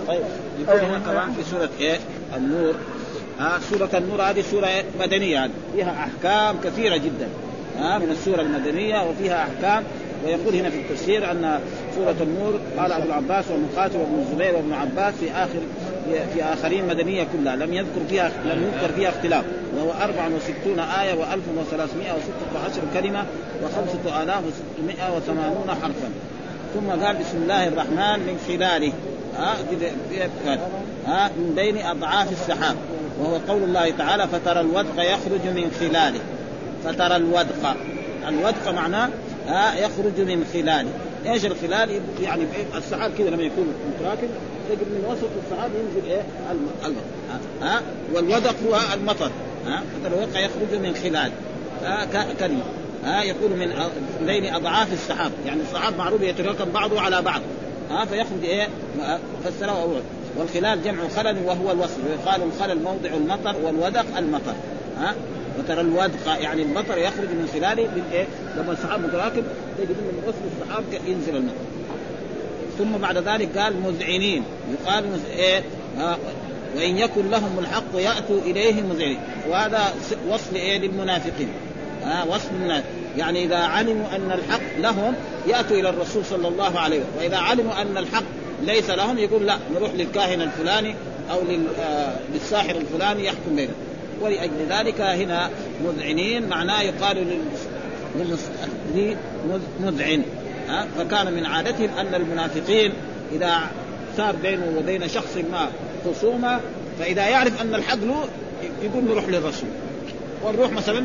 [0.07, 0.21] طيب
[0.59, 1.97] يقول هنا كمان في سورة إيه؟
[2.35, 2.75] النور.
[3.39, 5.33] ها سورة النور هذه سورة إيه؟ مدنية.
[5.33, 7.27] يعني فيها أحكام كثيرة جدا.
[7.79, 9.83] ها من السورة المدنية وفيها أحكام
[10.25, 11.59] ويقول هنا في التفسير أن
[11.95, 15.59] سورة النور قال أبو العباس ومقاتل وابن الزبير وابن عباس في آخر
[16.33, 17.55] في آخرين مدنية كلها.
[17.55, 19.45] لم يذكر فيها لم يذكر فيها اختلاف.
[19.77, 21.17] وهو 64 آية و1316
[22.93, 23.25] كلمة
[23.63, 26.09] و5680 حرفا.
[26.73, 28.93] ثم قال بسم الله الرحمن من خلاله.
[29.37, 29.55] ها
[31.07, 32.75] ها من بين أضعاف السحاب.
[33.19, 36.19] وهو قول الله تعالى فترى الودق يخرج من خلاله.
[36.83, 37.75] فترى الودق.
[38.27, 39.09] الودق معناه
[39.47, 40.89] ها يخرج من خلاله
[41.25, 42.43] إيش الخلال؟ يعني
[42.77, 44.27] السحاب كذا لما يكون متراكم
[44.69, 47.01] تجد من وسط السحاب ينزل إيه؟ المطر.
[47.61, 47.81] ها
[48.13, 49.31] والودق هو المطر.
[49.65, 51.31] ها فترى الودق يخرج من خلاله
[51.83, 52.07] ها
[52.39, 52.63] كلمة.
[53.05, 53.73] ها يكون من
[54.25, 57.41] بين أضعاف السحاب يعني السحاب معروف يتراكم بعضه على بعض.
[57.91, 58.67] ها فيخرج إيه؟
[59.43, 60.01] فسره اول
[60.37, 61.99] والخلال جمع خلل وهو الوصل.
[62.09, 64.53] ويقال الخلل موضع المطر والودق المطر.
[64.99, 65.13] ها
[65.59, 68.25] وترى الودق يعني المطر يخرج من خلاله من إيه؟
[68.57, 69.41] لما السحاب متراكم
[69.77, 71.55] تجد من وسط السحاب ينزل المطر
[72.77, 75.05] ثم بعد ذلك قال مذعنين يقال
[75.37, 75.63] إيه؟
[75.97, 76.17] ها
[76.75, 79.93] وإن يكن لهم الحق يأتوا إليه مذعنين وهذا
[80.29, 81.49] وصل إيه؟ للمنافقين.
[82.03, 82.83] ها وصف الناس
[83.17, 85.13] يعني إذا علموا أن الحق لهم
[85.47, 87.17] يأتوا إلى الرسول صلى الله عليه وسلم.
[87.17, 88.23] وإذا علموا أن الحق
[88.63, 90.95] ليس لهم يقول لا نروح للكاهن الفلاني
[91.31, 91.39] أو
[92.33, 93.75] للساحر الفلاني يحكم بينهم.
[94.21, 95.49] ولأجل ذلك هنا
[95.85, 97.37] مذعنين معناه يقال
[99.79, 100.23] مذعن.
[100.69, 102.93] ها؟ فكان من عادتهم أن المنافقين
[103.31, 103.59] إذا
[104.17, 105.67] صار بينه وبين شخص ما
[106.05, 106.59] خصومة
[106.99, 108.27] فإذا يعرف أن الحق له
[108.83, 109.69] يقول نروح للرسول.
[110.43, 110.99] ونروح مثلا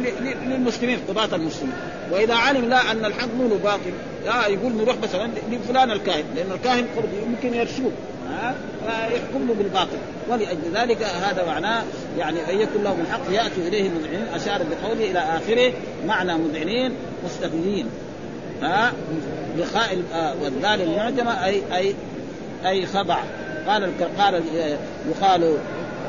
[0.46, 1.74] للمسلمين قضاة المسلمين.
[2.12, 3.92] وإذا علم لا أن الحق مو باطل
[4.26, 6.86] لا يقول نروح مثلا لفلان الكاهن لأن الكاهن
[7.26, 7.92] يمكن يرشوه
[8.30, 8.54] ها
[8.86, 9.98] فيحكم له بالباطل.
[10.28, 11.82] ولأجل ذلك هذا معناه
[12.18, 15.72] يعني ان يكن لهم الحق يأتوا إليه مذعنين أشار بقوله إلى آخره
[16.06, 16.92] معنى مذعنين
[17.24, 17.86] مستفيدين.
[18.62, 18.92] ها
[19.58, 19.98] بخاء
[20.42, 21.94] والذال المعجمه اي اي
[22.66, 23.18] أي خضع.
[23.66, 24.42] قال قال
[25.10, 25.56] يقال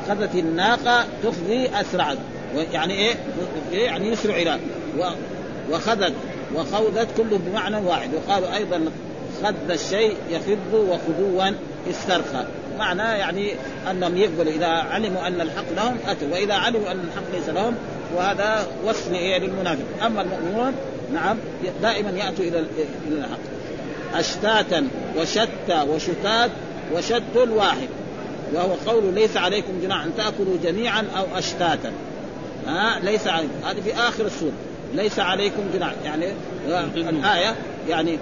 [0.08, 2.14] خذت الناقة تخذي أسرع.
[2.72, 3.14] يعني إيه؟
[3.72, 4.58] يعني يسرع إلى.
[5.70, 6.12] وخذت
[6.54, 8.10] وخوذت كله بمعنى واحد.
[8.14, 8.80] وقالوا أيضا
[9.42, 11.50] خذ الشيء يخذ وخذوا.
[11.90, 12.44] استرخى.
[12.78, 13.52] معنى يعني
[13.90, 17.74] أنهم يقبلوا إذا علموا أن الحق لهم أتوا وإذا علموا أن الحق ليس لهم
[18.16, 19.84] وهذا وصف إيه للمنافق.
[20.06, 20.72] أما المؤمنون
[21.12, 21.36] نعم
[21.82, 22.58] دائما يأتوا إلى
[23.08, 23.38] إلى الحق.
[24.14, 26.50] أشتاتا وشتى وشتات
[26.94, 27.88] وشت واحد.
[28.54, 31.92] وهو قول ليس عليكم جناح أن تأكلوا جميعا أو أشتاتا.
[32.66, 33.64] ها؟ ليس عليكم.
[33.66, 34.52] هذه في آخر السورة.
[34.94, 35.92] ليس عليكم جناح.
[36.04, 36.26] يعني
[36.96, 37.54] الآية
[37.88, 38.18] يعني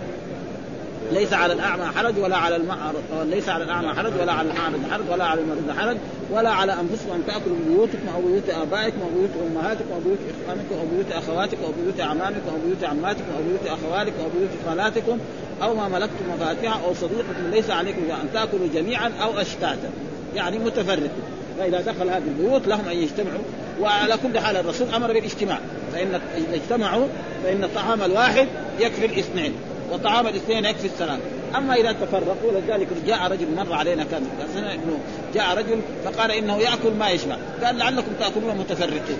[1.13, 5.11] ليس على الأعمى حرج ولا على المعرض ليس على الأعمى حرج ولا على المعرض حرج
[5.11, 5.97] ولا على المريض حرج
[6.31, 10.19] ولا على أنفسكم أن تأكلوا من بيوتكم أو بيوت آبائكم أو بيوت أمهاتكم أو بيوت
[10.31, 14.51] إخوانكم أو بيوت أخواتكم أو بيوت أعمامكم أو بيوت عماتكم أو بيوت أخوالكم أو بيوت
[14.67, 15.19] خالاتكم
[15.63, 19.91] أو ما ملكتم مفاتيحها أو صديقكم ليس عليكم ان تأكلوا جميعا أو أشتاتا.
[20.35, 21.11] يعني متفرقين
[21.59, 23.43] فإذا دخل هذه البيوت لهم أن يجتمعوا.
[23.81, 25.59] وعلى كل حال الرسول أمر بالإجتماع.
[25.93, 26.21] فإن
[26.53, 27.07] اجتمعوا
[27.45, 28.49] فإن الطعام الواحد
[28.81, 29.53] يكفي الاثنين.
[29.93, 31.19] وطعام الاثنين يكفي الثلاث
[31.57, 34.23] أما إذا تفرقوا لذلك جاء رجل مر علينا كان
[34.57, 34.99] إنه
[35.35, 37.37] جاء رجل فقال إنه يأكل ما يشبع.
[37.65, 39.19] قال لعلكم تأكلون متفرقين.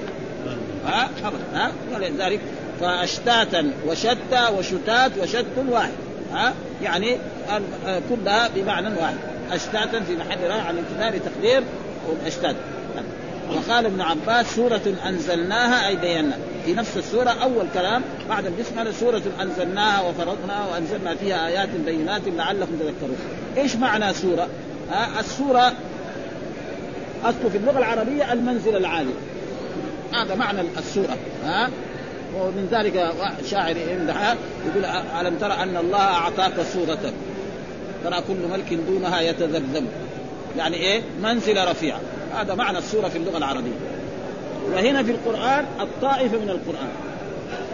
[0.87, 1.09] ها؟
[1.55, 2.41] ها؟ ولذلك
[2.81, 5.93] فأشتاتا وشتى وشتات وشت واحد.
[6.33, 7.17] ها؟ يعني
[8.09, 9.17] كلها بمعنى واحد.
[9.53, 11.63] أشتاتا في محل راي عن امتثال تقدير
[12.09, 12.57] والاشتات
[13.55, 19.23] وقال ابن عباس سورة أنزلناها أي بينا في نفس السورة أول كلام بعد البسملة سورة
[19.41, 23.17] أنزلناها وفرضناها وأنزلنا فيها آيات بينات لعلكم تذكرون.
[23.57, 24.49] إيش معنى سورة؟
[24.91, 25.73] ها السورة
[27.25, 29.13] أصله في اللغة العربية المنزل العالي.
[30.13, 31.71] هذا معنى السورة ها؟
[32.37, 33.13] ومن ذلك
[33.51, 34.35] شاعر يمدح
[34.67, 34.85] يقول
[35.21, 37.13] ألم ترى أن الله أعطاك سورة؟
[38.05, 39.87] ترى كل ملك دونها يتذبذب.
[40.57, 42.01] يعني إيه؟ منزل رفيعة
[42.35, 44.00] هذا معنى السورة في اللغة العربية.
[44.69, 46.89] وهنا في القرآن الطائفة من القرآن.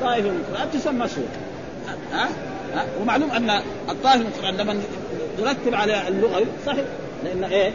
[0.01, 0.70] طائفة من القرآن.
[0.70, 1.29] تسمى سورة.
[2.12, 2.29] ها؟
[2.75, 3.51] ها؟ ومعلوم أن
[3.88, 4.81] الطائفة من القرآن لما
[5.40, 6.85] نرتب على اللغة صحيح؟
[7.25, 7.72] لأن إيه؟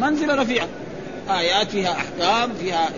[0.00, 0.68] منزلة رفيعة.
[1.30, 2.88] آيات فيها أحكام فيها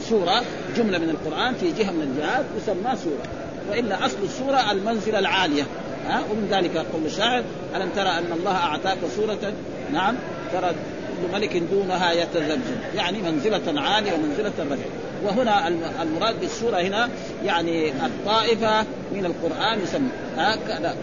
[0.00, 0.42] سورة
[0.76, 3.22] جملة من القرآن في جهة من الجهات تسمى سورة.
[3.70, 5.62] وإلا أصل السورة المنزلة العالية.
[6.06, 7.44] ها؟ ومن ذلك قول الشاعر
[7.76, 9.52] ألم ترى أن الله أعطاك سورة؟
[9.92, 10.14] نعم.
[10.52, 10.74] ترى
[11.22, 14.88] كل ملك دونها يتزلزل يعني منزلة عالية ومنزلة رفيعة
[15.24, 15.68] وهنا
[16.02, 17.08] المراد بالسورة هنا
[17.44, 20.08] يعني الطائفة من القرآن يسمى.
[20.36, 20.96] هكذا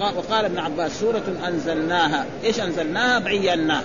[0.00, 2.26] وقال ابن عباس سورة أنزلناها.
[2.44, 3.82] إيش أنزلناها؟ بيناها.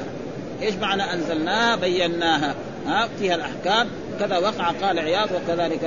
[0.62, 2.56] إيش معنى أنزلناها؟ بيناها.
[2.88, 3.88] ها فيها الأحكام.
[4.20, 5.80] كذا وقع قال عياض وكذلك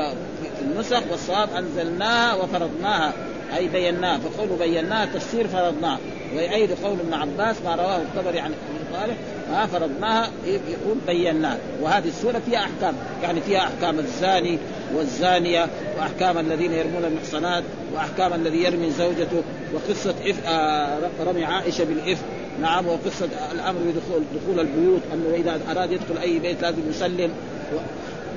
[0.59, 3.12] في النسخ والصواب أنزلناها وفرضناها.
[3.57, 4.18] أي بيناها.
[4.18, 5.98] فقول بيناها تفسير فرضناها
[6.37, 8.54] ويعيد قول ابن عباس ما رواه الطبري عن
[8.94, 9.16] صالح
[9.50, 12.94] ما فرضناها يقول بيناها وهذه السورة فيها أحكام.
[13.22, 14.59] يعني فيها أحكام الزاني
[14.94, 15.66] والزانية
[15.98, 19.42] وأحكام الذين يرمون المحصنات وأحكام الذي يرمي زوجته
[19.74, 20.46] وقصة إف...
[20.46, 22.24] آه رمي عائشة بالإفك.
[22.62, 27.30] نعم وقصة الأمر بدخول دخول البيوت أنه إذا أراد يدخل أي بيت لازم يسلم.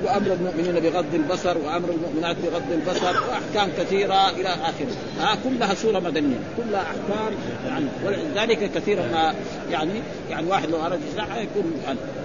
[0.04, 5.98] وأمر المؤمنين بغض البصر وأمر المؤمنات بغض البصر وأحكام كثيرة إلى آخره ها كلها سورة
[5.98, 7.32] مدنية كلها أحكام
[7.66, 9.34] يعني ولذلك كثيرا ما
[9.70, 9.92] يعني
[10.30, 11.72] يعني واحد لو أراد يشرحها يكون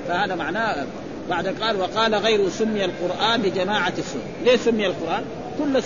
[0.07, 0.85] فهذا معناه
[1.29, 5.23] بعد قال وقال غير سمي القرآن لجماعة السور ليه سمي القرآن؟
[5.59, 5.81] كل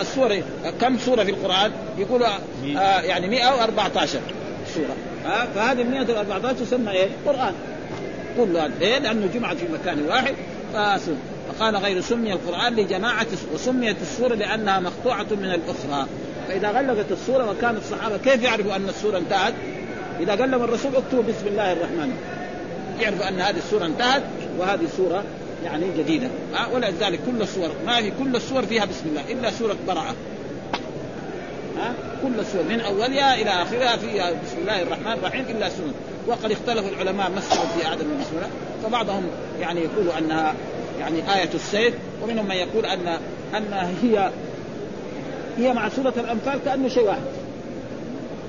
[0.00, 0.42] السور
[0.80, 2.28] كم سورة في القرآن؟ يقولوا
[2.76, 4.20] آه يعني 114
[4.74, 7.54] سورة ها فهذه ال 114 تسمى إيه؟ قرآن
[8.36, 10.34] كلها ليه؟ لأنه جمعت في مكان واحد
[10.72, 11.16] فاسد.
[11.48, 16.06] فقال غير سمي القرآن لجماعة وسميت السورة لأنها مقطوعة من الأخرى.
[16.48, 19.54] فإذا غلقت السورة وكان الصحابة كيف يعرفوا أن السورة انتهت؟
[20.20, 22.16] إذا قال لهم الرسول اكتبوا بسم الله الرحمن
[23.00, 24.22] يعرفوا أن هذه السورة انتهت
[24.58, 25.24] وهذه سورة
[25.64, 26.28] يعني جديدة.
[26.56, 30.14] أه؟ ولذلك كل السور ما في كل السور فيها بسم الله إلا سورة براءة.
[31.78, 35.92] ها كل السور من أولها إلى آخرها فيها بسم الله الرحمن الرحيم إلا سنه
[36.26, 38.48] وقد اختلف العلماء مثلوا في عدم المسؤولة
[38.84, 39.26] فبعضهم
[39.60, 40.54] يعني يقول أنها
[41.00, 43.18] يعني آية السيف ومنهم من يقول ان
[43.54, 44.30] أن هي
[45.58, 47.22] هي مع سورة الأنفال كأنه شيء واحد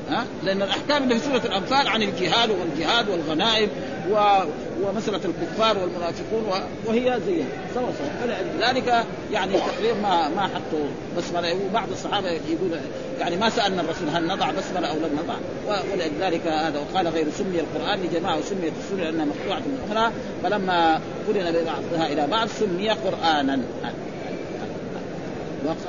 [0.10, 3.70] ها؟ لأن الأحكام اللي في سورة الأنفال عن الجهاد والجهاد والغنائم
[4.12, 4.44] و...
[4.84, 6.44] ومسألة الكفار والمنافقون.
[6.86, 10.86] وهي زيها سوا سوا فلذلك يعني التقرير ما ما حطوا
[11.18, 11.56] بسملة.
[11.70, 12.72] وبعض الصحابة يقول
[13.20, 15.36] يعني ما سألنا الرسول هل نضع بسملة أو لم نضع.
[15.94, 16.80] ولذلك هذا.
[16.80, 20.12] وقال غير سمي القرآن لجماعة وسميت السورة لأنها مقطوعة من أخرى
[20.44, 23.62] فلما قرن ببعضها إلى بعض سمي قرآنا.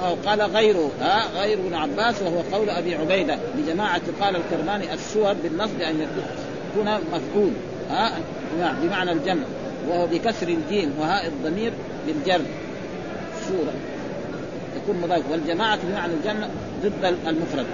[0.03, 3.39] وقال غيره ها غير ابن عباس وهو قول أبي عبيدة.
[3.59, 6.07] لجماعة قال الكرماني السور بالنصب أن
[6.75, 7.53] يكون مفعول.
[7.93, 8.13] ها
[8.83, 9.43] بمعنى الجمع.
[9.89, 11.73] وهو بكسر الجيم وهاء الضمير
[12.09, 12.41] للجر
[13.49, 13.73] سورة
[14.75, 16.49] تكون مضاف والجماعة بمعنى الجمع
[16.83, 17.67] ضد المفرد.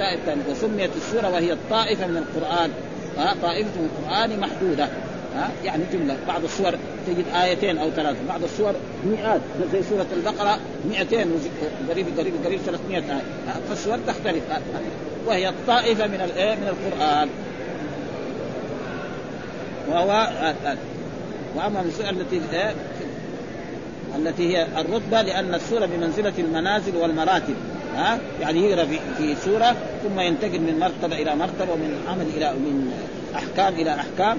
[0.00, 2.70] الثاني وسميت السورة وهي الطائفة من القرآن.
[3.18, 4.88] ها طائفة من القرآن محدودة.
[5.36, 6.16] ها يعني جملة.
[6.28, 6.72] بعض السور
[7.06, 8.18] تجد آيتين أو ثلاثة.
[8.28, 8.72] بعض السور
[9.04, 9.40] مئات.
[9.72, 11.26] زي سورة البقرة 200
[11.88, 13.22] قريب قريب قريب 300 آية.
[13.68, 14.42] فالسور تختلف.
[15.26, 17.28] وهي الطائفة من الايه من القرآن.
[19.90, 20.28] وهو
[21.56, 22.40] وأما السور التي
[24.16, 27.54] التي هي الرتبة لأن السورة بمنزلة المنازل والمراتب
[27.96, 32.52] ها؟ يعني يقرأ في في سورة ثم ينتقل من مرتبة إلى مرتبة ومن عمل إلى
[32.52, 32.92] من
[33.36, 34.38] أحكام إلى أحكام.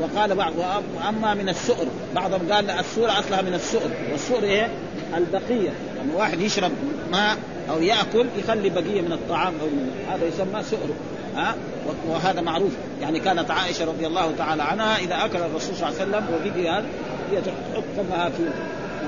[0.00, 0.52] وقال بعض
[0.96, 3.90] وأما من السؤر بعضهم قال السورة أصلها من السؤر.
[4.12, 4.68] والسؤر إيه؟
[5.16, 5.70] البقية.
[5.96, 6.72] يعني واحد يشرب
[7.12, 7.36] ماء
[7.70, 10.88] أو يأكل يخلي بقية من الطعام أو من هذا يسمى سؤر.
[11.36, 11.54] ها
[12.08, 12.72] وهذا معروف.
[13.02, 16.82] يعني كانت عائشة رضي الله تعالى عنها إذا أكل الرسول صلى الله عليه وسلم وبقي
[17.32, 18.42] هي تحط فمها في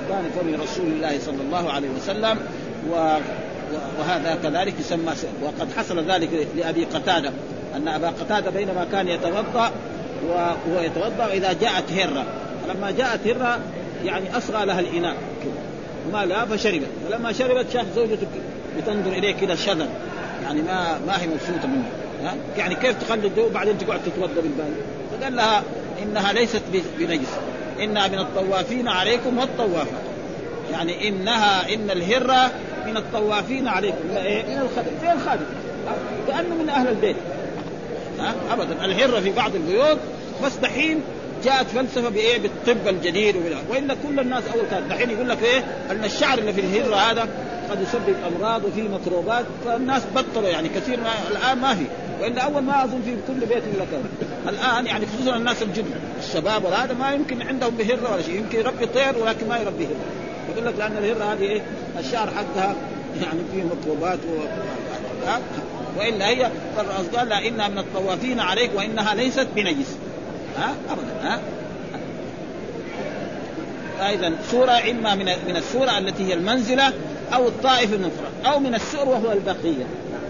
[0.04, 2.38] مكان فم رسول الله صلى الله عليه وسلم
[2.90, 3.18] و
[3.98, 5.12] وهذا كذلك يسمى
[5.42, 7.32] وقد حصل ذلك لأبي قتادة
[7.76, 9.70] أن أبا قتادة بينما كان يتوضأ
[10.28, 12.24] وهو يتوضأ واذا جاءت هرة.
[12.66, 13.58] فلما جاءت هرة
[14.04, 15.16] يعني أصغى لها الإناء.
[16.12, 16.86] ما لا فشربت.
[17.08, 18.26] فلما شربت شاف زوجته
[18.78, 19.88] بتنظر إليه كذا شذا.
[20.42, 21.88] يعني ما ما هي مبسوطة منه؟
[22.56, 24.72] يعني كيف تخلي الجو بعدين تقعد تتوضا بالبال؟
[25.10, 25.62] فقال لها
[26.02, 26.62] إنها ليست
[26.98, 27.28] بنجس.
[27.80, 30.02] إنها من الطوافين عليكم والطوافات
[30.72, 32.50] يعني انها إن الهرة
[32.86, 33.98] من الطوافين عليكم.
[34.10, 35.44] من إيه؟ من الخدم زي الخادم.
[36.28, 37.16] كأنه من أهل البيت.
[38.18, 38.84] ها؟ ابدا.
[38.84, 39.98] الهرة في بعض البيوت.
[40.44, 41.00] بس دحين
[41.44, 43.36] جاءت فلسفة بإيه؟ بالطب الجديد
[43.70, 47.28] والا كل الناس أول كان دحين يقول لك إيه؟ أن الشعر اللي في الهرة هذا
[47.70, 49.44] قد يسبب أمراض وفي ميكروبات.
[49.64, 50.68] فالناس بطلوا يعني.
[50.68, 51.84] كثير ما الآن ما في.
[52.20, 54.04] والا أول ما أظن في كل بيت إلا كان
[54.48, 58.34] الآن يعني خصوصا الناس الجدد الشباب وهذا ما يمكن عندهم بهرة ولا شيء.
[58.34, 60.52] يمكن يربي طير ولكن ما يربي هرة.
[60.52, 61.62] يقول لك لأن الهرة هذه إيه؟
[61.98, 62.76] الشعر حقها
[63.22, 64.40] يعني فيه ميكروبات و...
[65.98, 66.50] وإلا هي
[67.16, 69.96] قال لا إنها من الطوافين عليك وإنها ليست بنجس.
[70.58, 71.40] ها؟ ابدا ها؟
[74.14, 76.92] اذا سورة إما من من السورة التي هي المنزلة
[77.34, 79.86] أو الطائف القران أو من السور وهو البقية.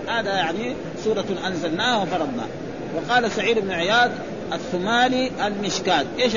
[0.08, 2.48] هذا يعني سورة أنزلناها وفرضناها
[2.96, 4.10] وقال سعيد بن عياض
[4.52, 6.06] الثمالي المشكات.
[6.18, 6.32] إيش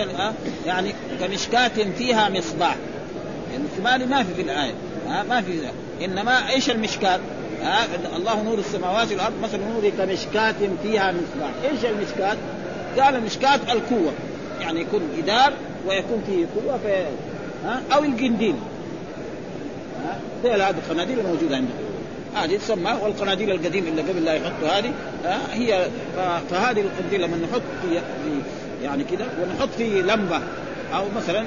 [0.66, 2.76] يعني كمشكات فيها مصباح.
[3.52, 4.74] يعني الثمالي ما في في الآية.
[5.08, 5.52] ها؟ ما في.
[6.06, 7.20] إنما إيش المشكات؟
[7.64, 7.86] ها؟
[8.18, 12.38] الله نور السماوات والأرض مثل نوره كمشكات فيها مصباح، إيش المشكات؟
[13.00, 14.12] قال المشكات القوة.
[14.62, 15.54] يعني يكون جدار
[15.88, 17.06] ويكون فيه قوة في
[17.66, 18.56] ها؟ أو القنديل.
[20.04, 21.91] ها؟ هذه القناديل الموجودة عندنا.
[22.36, 24.94] هذه تسمى والقناديل القديمة اللي قبل لا يحطوا هذه
[25.54, 25.88] هي
[26.50, 28.02] فهذه القنديل لما نحط في
[28.84, 30.42] يعني كذا ونحط فيه لمبة
[30.96, 31.46] أو مثلا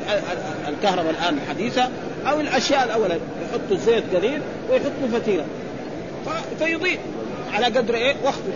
[0.69, 1.89] الكهرباء الآن الحديثة
[2.27, 5.45] أو الأشياء الأولى يحطوا زيت قليل ويحطوا فتيلة.
[6.59, 6.99] فيضيء
[7.53, 8.53] على قدر إيه؟ وقته.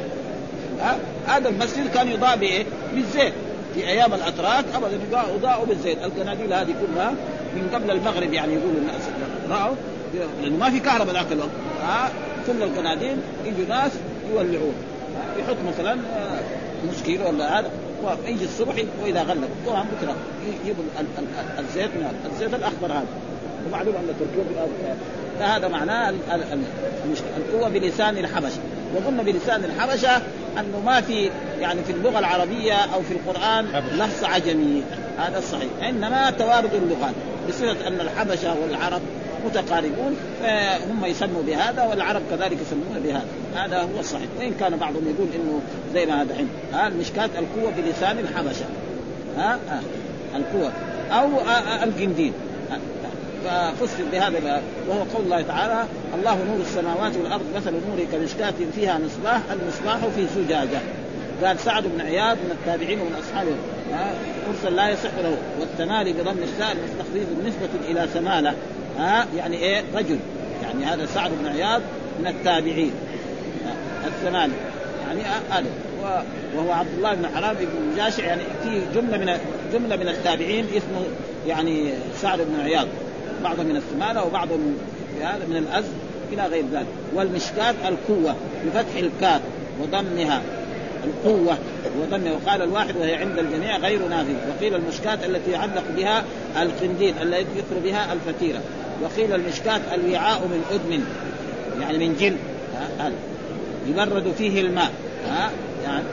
[1.27, 2.65] هذا المسجد كان يضاء بإيه؟
[2.95, 3.33] بالزيت.
[3.75, 4.99] في أيام الأتراك ابدا
[5.35, 5.99] يضاءوا بالزيت.
[6.05, 7.11] القناديل هذه كلها
[7.55, 9.03] من قبل المغرب يعني يقولوا الناس
[9.51, 9.75] رأوا
[10.43, 11.51] لأنه ما في كهرباء ذاك الوقت.
[11.83, 12.11] ها؟
[12.47, 13.93] كل القناديل يجوا ناس
[14.33, 14.75] يولعون.
[15.39, 15.97] يحط مثلا
[16.89, 17.71] نص ولا هذا.
[18.05, 20.17] ويجي الصبح وإذا غلب طبعا بكرة
[20.47, 20.85] يجيبوا
[21.59, 23.07] الزيت من الزيت الأخضر هذا.
[23.67, 24.97] ومعلوم أن تركيا
[25.41, 26.15] فهذا معناه
[27.37, 28.59] القوة بلسان الحبشة.
[28.95, 30.17] وقلنا بلسان الحبشة
[30.59, 33.65] أنه ما في يعني في اللغة العربية أو في القرآن
[33.99, 34.83] لفظ عجمي.
[35.19, 37.15] هذا الصحيح إنما توارد اللغات.
[37.49, 39.01] بصفه أن الحبشة والعرب
[39.47, 43.27] متقاربون فهم يسموا بهذا والعرب كذلك يسمون بهذا.
[43.55, 44.29] هذا هو الصحيح.
[44.39, 45.61] وإن كان بعضهم يقول إنه
[45.95, 48.67] زي ما هذا عند ها المشكات القوة بلسان الحبشة.
[49.37, 49.81] ها, ها
[50.37, 50.73] القوة.
[51.13, 51.29] أو
[51.83, 52.33] القنديل
[53.45, 59.41] ففسر بهذا وهو قول الله تعالى الله نور السماوات والأرض مثل نوره كمشكاة فيها مصباح
[59.53, 60.79] المصباح في زجاجة.
[61.45, 63.51] قال سعد بن عياض من التابعين ومن أصحابه.
[64.49, 65.37] مرسل لا يصح له.
[65.61, 68.55] والتمالي بضم الساء المستخفيف بالنسبة إلى سمالة.
[68.99, 70.19] ها يعني إيه؟ رجل.
[70.63, 71.83] يعني هذا سعد بن عياض
[72.21, 72.93] من التابعين.
[74.07, 74.55] الثمانية.
[75.07, 75.67] يعني هذا
[76.57, 78.25] وهو عبد الله بن حرام بن جاشع.
[78.25, 79.39] يعني في جملة من
[79.73, 81.03] جملة من التابعين اسمه
[81.47, 82.87] يعني سعد بن عياض.
[83.45, 84.77] بعضهم من الثمانه وبعضهم
[85.23, 85.93] هذا من الازد
[86.33, 86.87] إلى غير ذلك.
[87.15, 88.35] والمشكات القوة
[88.67, 89.41] بفتح الكاف
[89.81, 90.43] وضمها.
[91.05, 91.59] القوة
[92.01, 92.33] وضمها.
[92.33, 94.37] وقال الواحد وهي عند الجميع غير نافذة.
[94.57, 96.25] وقيل المشكات التي يعلق بها
[96.63, 98.61] القنديل التي يذكر بها الفتيرة
[99.03, 101.05] وقيل المشكات الوعاء من أدم
[101.83, 102.37] يعني من جن.
[103.89, 104.91] يبرد فيه الماء.
[105.29, 105.51] ها
[105.85, 106.05] يعني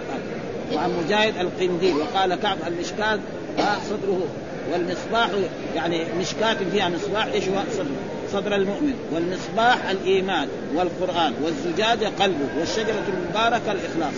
[0.73, 3.19] وعن مجاهد القنديل وقال كعب المشكات
[3.89, 4.21] صدره.
[4.73, 5.29] والمصباح
[5.75, 7.85] يعني مشكاة فيها مصباح إيش هو؟ صدر
[8.33, 8.93] صدر المؤمن.
[9.13, 11.33] والمصباح الإيمان والقرآن.
[11.43, 12.59] والزجاجه قلبه.
[12.59, 14.13] والشجرة المباركة الإخلاص.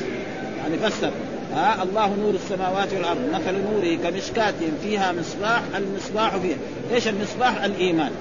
[0.57, 1.11] يعني فسر.
[1.55, 3.19] ها الله نور السماوات والأرض.
[3.33, 4.53] مثل نوره كمشكاة
[4.83, 6.57] فيها مصباح المصباح فيها.
[6.93, 8.11] إيش المصباح؟ الإيمان.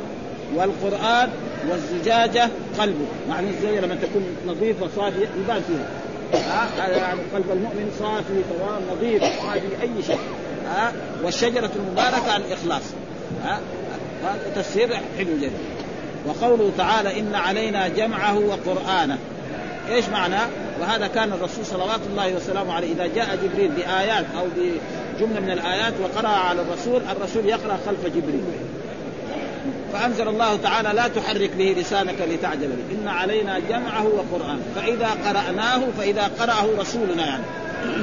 [0.55, 1.29] والقرآن
[1.71, 3.07] والزجاجة قلبه.
[3.29, 5.89] معنى الزجاجة لما تكون نظيفة صافية يبان فيها.
[6.35, 10.19] ها؟ يعني قلب المؤمن صافي تمام نظيف ما في أي شيء.
[10.67, 10.93] ها؟
[11.25, 12.83] والشجرة المباركة الإخلاص.
[13.45, 13.61] ها؟
[14.57, 14.89] تفسير
[15.19, 15.51] حلو جدا.
[16.27, 19.19] وقوله تعالى إن علينا جمعه وقرآنه.
[19.89, 20.41] إيش معنى؟
[20.81, 22.93] وهذا كان الرسول صلوات الله وسلامه عليه.
[22.93, 28.45] إذا جاء جبريل بآيات أو بجملة من الآيات وقرأ على الرسول الرسول يقرأ خلف جبريل.
[29.97, 32.95] فأنزل الله تعالى لا تحرك به لسانك لتعجل به.
[33.03, 37.45] إن علينا جمعه وقران فإذا قرأناه فإذا قرأه رسولنا يعني.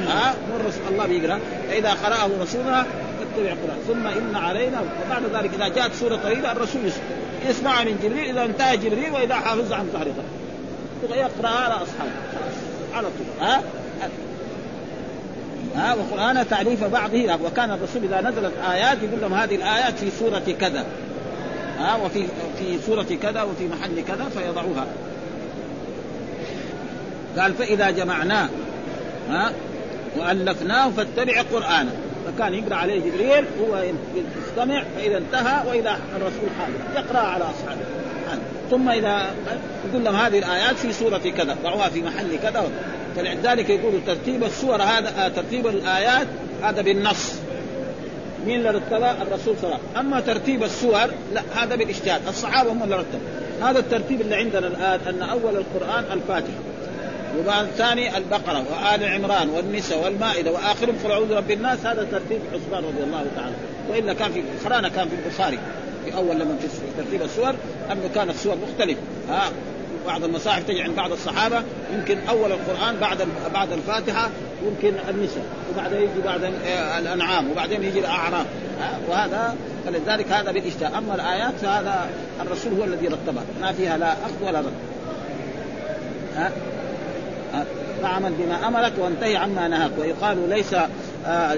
[0.08, 1.40] ها؟ مو الله بيقرأ.
[1.70, 2.86] فإذا قرأه رسولنا
[3.20, 3.78] فاتبع القرآن.
[3.88, 6.82] ثم إن علينا وبعد ذلك إذا جاءت سورة طويله الرسول
[7.50, 10.24] يسمعها من جبريل إذا انتهى جبريل وإذا حافظ عن ظهرها
[11.16, 12.12] يقراها على أصحابه.
[12.94, 13.48] على طول.
[13.48, 13.62] ها؟
[15.76, 20.56] ها؟ وقرآن تعريف بعضه وكان الرسول إذا نزلت آيات يقول لهم هذه الآيات في سورة
[20.60, 20.86] كذا.
[21.80, 22.26] ها وفي
[22.60, 24.88] في سورة كذا وفي محل كذا فيضعوها.
[27.38, 28.50] قال فإذا جمعناه
[29.30, 29.52] ها
[30.18, 31.92] وألفناه فاتبع قرآنه
[32.26, 33.84] فكان يقرأ عليه جبريل هو
[34.16, 37.82] يستمع فإذا انتهى وإذا الرسول حاضر يقرأ على أصحابه.
[38.72, 39.32] ثم إذا
[39.90, 42.70] يقول لهم هذه الآيات في سورة كذا ضعوها في محل كذا.
[43.16, 46.28] فلذلك يقولوا ترتيب السور هذا ترتيب الآيات
[46.64, 47.34] هذا بالنص.
[48.46, 52.72] مين اللي رتبها؟ الرسول صلى الله عليه وسلم، أما ترتيب السور لا هذا بالاجتهاد، الصحابة
[52.72, 56.60] هم اللي رتبوا، هذا الترتيب اللي عندنا الآن أن أول القرآن الفاتحة
[57.40, 61.86] وبعد الثاني البقرة وآل عمران والنساء والمائدة وآخرهم قل اعوذ برب الناس.
[61.86, 63.56] هذا ترتيب عثمان رضي الله تعالى،
[63.90, 65.60] وإلا كان في قرانا كان في البخاري
[66.06, 66.68] في أول لما في
[66.98, 67.56] ترتيب السور
[67.92, 69.52] انه كانت سور مختلفه، ها؟
[70.08, 74.30] بعض المصاحف تجي عند بعض الصحابة يمكن أول القرآن بعد بعد الفاتحة
[74.66, 76.44] يمكن النساء وبعدين يجي بعد
[77.00, 78.46] الأنعام وبعدين يجي الأعراف.
[79.10, 82.10] وهذا فلذلك هذا بالاجتهاد أما الآيات فهذا
[82.42, 83.44] الرسول هو الذي رتبها.
[83.62, 84.74] ما فيها لا أخذ ولا رد.
[86.36, 86.52] ها؟
[88.02, 89.92] فاعمل بما أمرك وانتهي عما نهاك.
[90.00, 90.76] ويقال ليس
[91.28, 91.58] آه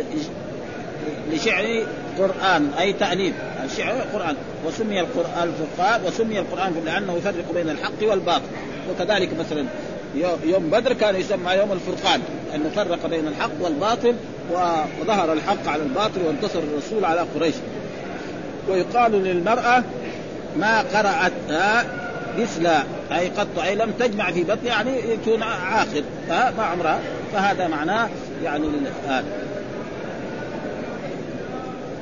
[1.34, 1.84] لشعر
[2.18, 3.34] قرآن أي تأليف
[3.66, 4.36] الشعر قرآن
[4.66, 8.46] وسمي القرآن الفرقان وسمي القرآن لأنه يفرق بين الحق والباطل.
[8.90, 9.66] وكذلك مثلا
[10.46, 12.22] يوم بدر كان يسمى يوم الفرقان
[12.56, 14.16] أنه فرق بين الحق والباطل
[14.52, 17.56] وظهر الحق على الباطل وانتصر الرسول على قريش.
[18.70, 19.84] ويقال للمرأة
[20.58, 21.32] ما قرأت
[22.38, 22.68] مثل
[23.12, 27.00] أي قط أي لم تجمع في بطن يعني يكون عاقل ما عمرها
[27.34, 28.10] فهذا معناه
[28.44, 28.68] يعني
[29.10, 29.24] آه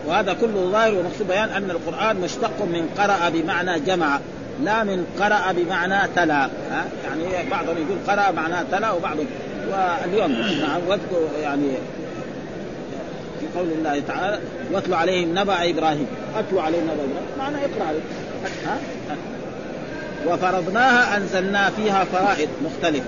[0.08, 4.20] وهذا كله ظاهر ومقصود بيان أن القرآن مشتق من قرأ بمعنى جمع
[4.64, 6.44] لا من قرأ بمعنى تلا.
[6.46, 9.26] ها؟ يعني بعضهم يقول قرأ معناه تلا وبعضهم
[9.72, 10.82] واليوم نعم
[11.42, 11.72] يعني
[13.40, 14.40] في قول الله تعالى
[14.72, 16.08] واتلو عليهم نبأ إبراهيم.
[16.38, 17.38] أتلو عليهم نبأ إبراهيم.
[17.40, 18.04] معنى اقرا عليهم؟
[18.66, 18.78] ها؟
[20.28, 23.06] وفرضناها أنزلنا فيها فرائض مختلفة.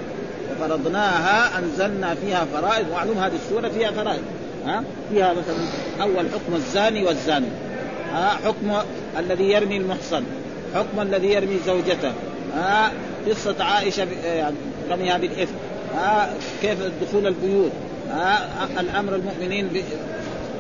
[0.52, 4.22] وفرضناها أنزلنا فيها فرائض معلوم هذه السورة فيها فرائض.
[4.66, 5.55] ها؟ فيها مثلا
[6.01, 7.47] أول حكم الزاني والزاني.
[8.13, 8.74] ها؟ حكم
[9.20, 10.24] الذي يرمي المحصن.
[10.76, 12.11] حكم الذي يرمي زوجته.
[12.55, 12.91] ها؟
[13.30, 14.55] قصة عائشة يعني
[14.91, 15.55] رميها بالإثم.
[15.95, 17.72] ها؟ كيف دخول البيوت؟
[18.11, 18.49] ها؟
[18.80, 19.82] الأمر المؤمنين ب...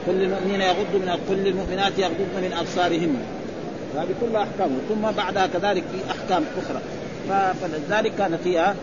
[0.05, 3.15] كل المؤمنين يغضوا من كل المؤمنات يغضضن من أبصارهن.
[3.95, 4.69] هذه كلها أحكام.
[4.89, 6.81] ثم بعدها كذلك في أحكام أخرى.
[7.61, 8.75] فلذلك كان فيها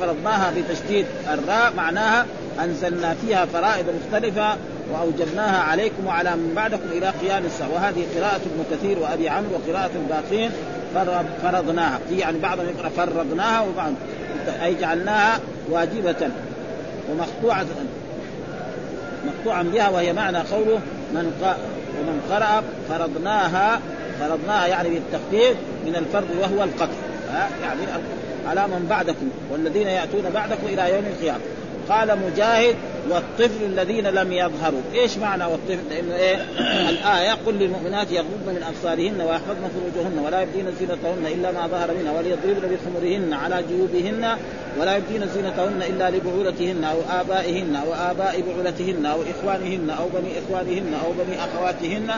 [0.00, 2.26] فرضناها بتشديد الراء معناها
[2.64, 4.56] أنزلنا فيها فرائض مختلفة
[4.92, 7.68] واوجبناها عليكم وعلى من بعدكم إلى قيام الساعة.
[7.74, 10.50] وهذه قراءة ابن كثير وأبي عمرو وقراءة الباقين
[11.42, 11.98] فرضناها.
[12.10, 13.92] يعني بعضهم يقرأ فرضناها وبعض
[14.62, 15.40] أي جعلناها
[15.70, 16.28] واجبة
[17.10, 17.66] ومقطوعه
[19.26, 20.80] مقطوعا بها وهي معنى قوله
[21.12, 21.32] من
[22.00, 23.80] ومن قرأ فرضناها
[24.20, 25.56] فرضناها يعني بالتخفيف
[25.86, 26.92] من الفرض وهو القتل.
[27.62, 27.80] يعني
[28.48, 31.40] على من بعدكم والذين يأتون بعدكم إلى يوم القيامة.
[31.90, 32.76] قال مجاهد
[33.10, 34.80] والطفل الذين لم يظهروا.
[34.94, 36.36] إيش معنى والطفل؟ لأنه إيه؟
[36.88, 42.12] الآية قل للمؤمنات يغضبن من أبصارهن ويحفظن فروجهن ولا يبدين زينتهن إلا ما ظهر منها
[42.12, 44.36] وليضربن بخمرهن على جيوبهن
[44.80, 50.94] ولا يبدين زينتهن إلا لبعولتهن أو آبائهن أو آباء بعولتهن أو إخوانهن أو بني إخوانهن
[51.04, 52.10] أو بني أخواتهن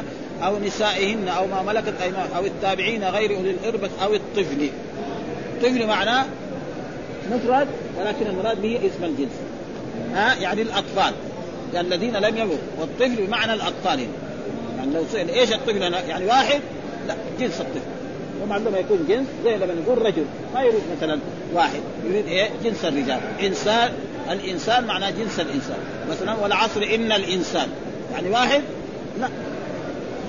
[0.43, 4.69] أو نسائهن أو ما ملكت أيمان أو التابعين غير أولي الإربة أو الطفل.
[5.55, 6.25] الطفل معناه
[7.33, 7.69] مفرد
[7.99, 9.52] ولكن المراد به اسم الجنس.
[10.15, 11.15] ها يعني الأطفال.
[11.75, 14.01] الذين لم يبلغوا والطفل بمعنى الأطفال.
[14.77, 16.61] يعني لو سئل إيش الطفل؟ أنا يعني واحد؟
[17.09, 17.81] لا جنس الطفل.
[18.43, 20.25] ومعلومه يكون جنس زي لما نقول رجل.
[20.55, 21.19] ما يريد مثلا
[21.55, 21.81] واحد.
[22.05, 23.21] يريد إيه؟ جنس الرجال.
[23.43, 23.93] انسان
[24.31, 25.79] الإنسان معناه جنس الإنسان.
[26.11, 27.69] مثلا والعصر إن الإنسان.
[28.13, 28.63] يعني واحد؟
[29.21, 29.29] لا.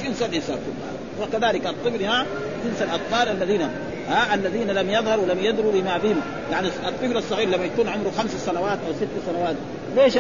[0.04, 0.56] جنس الإنسان.
[0.56, 2.26] كله وكذلك الطفل هنا
[2.66, 3.70] جنس الأطفال الذين
[4.10, 8.32] ها الذين لم يظهروا لم يدروا لما بهم يعني الطفل الصغير لما يكون عمره خمس
[8.46, 9.56] سنوات أو ست سنوات
[9.96, 10.18] ليش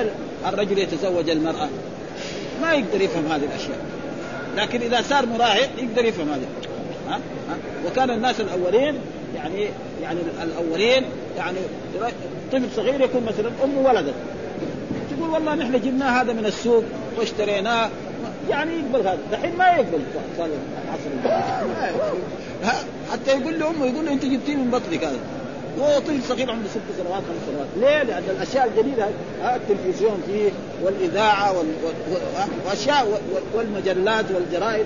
[0.48, 1.70] الرجل يتزوج المرأة؟
[2.62, 3.78] ما يقدر يفهم هذه الأشياء
[4.58, 6.48] لكن إذا صار مراهق يقدر يفهم هذه
[7.10, 7.16] ها؟
[7.50, 8.96] ها؟ وكان الناس الأولين
[9.36, 9.68] يعني
[10.02, 11.04] يعني الأولين
[11.38, 11.58] يعني
[12.52, 14.14] طفل صغير يكون مثلا امه ولدت
[15.18, 16.84] تقول والله نحن جبناه هذا من السوق
[17.18, 17.90] واشتريناه
[18.50, 20.02] يعني يقبل هذا دحين ما يقبل
[20.38, 20.50] صار
[20.86, 21.10] العصر
[23.12, 25.20] حتى يقول له امه يقول له انت جبتيه من بطنك هذا
[25.80, 29.08] هو طفل صغير عمره ست سنوات خمس سنوات، ليه؟ لأن الأشياء الجديدة
[29.56, 30.50] التلفزيون فيه
[30.84, 31.64] والإذاعة
[32.66, 33.22] وأشياء
[33.54, 34.86] والمجلات والجرائد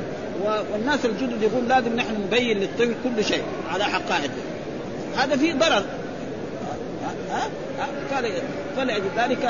[0.73, 4.31] والناس الجدد يقول لازم نحن نبين للطفل كل شيء على حقائقه.
[5.17, 5.83] هذا فيه ضرر.
[7.31, 7.49] ها؟
[8.75, 9.49] فلأجل ذلك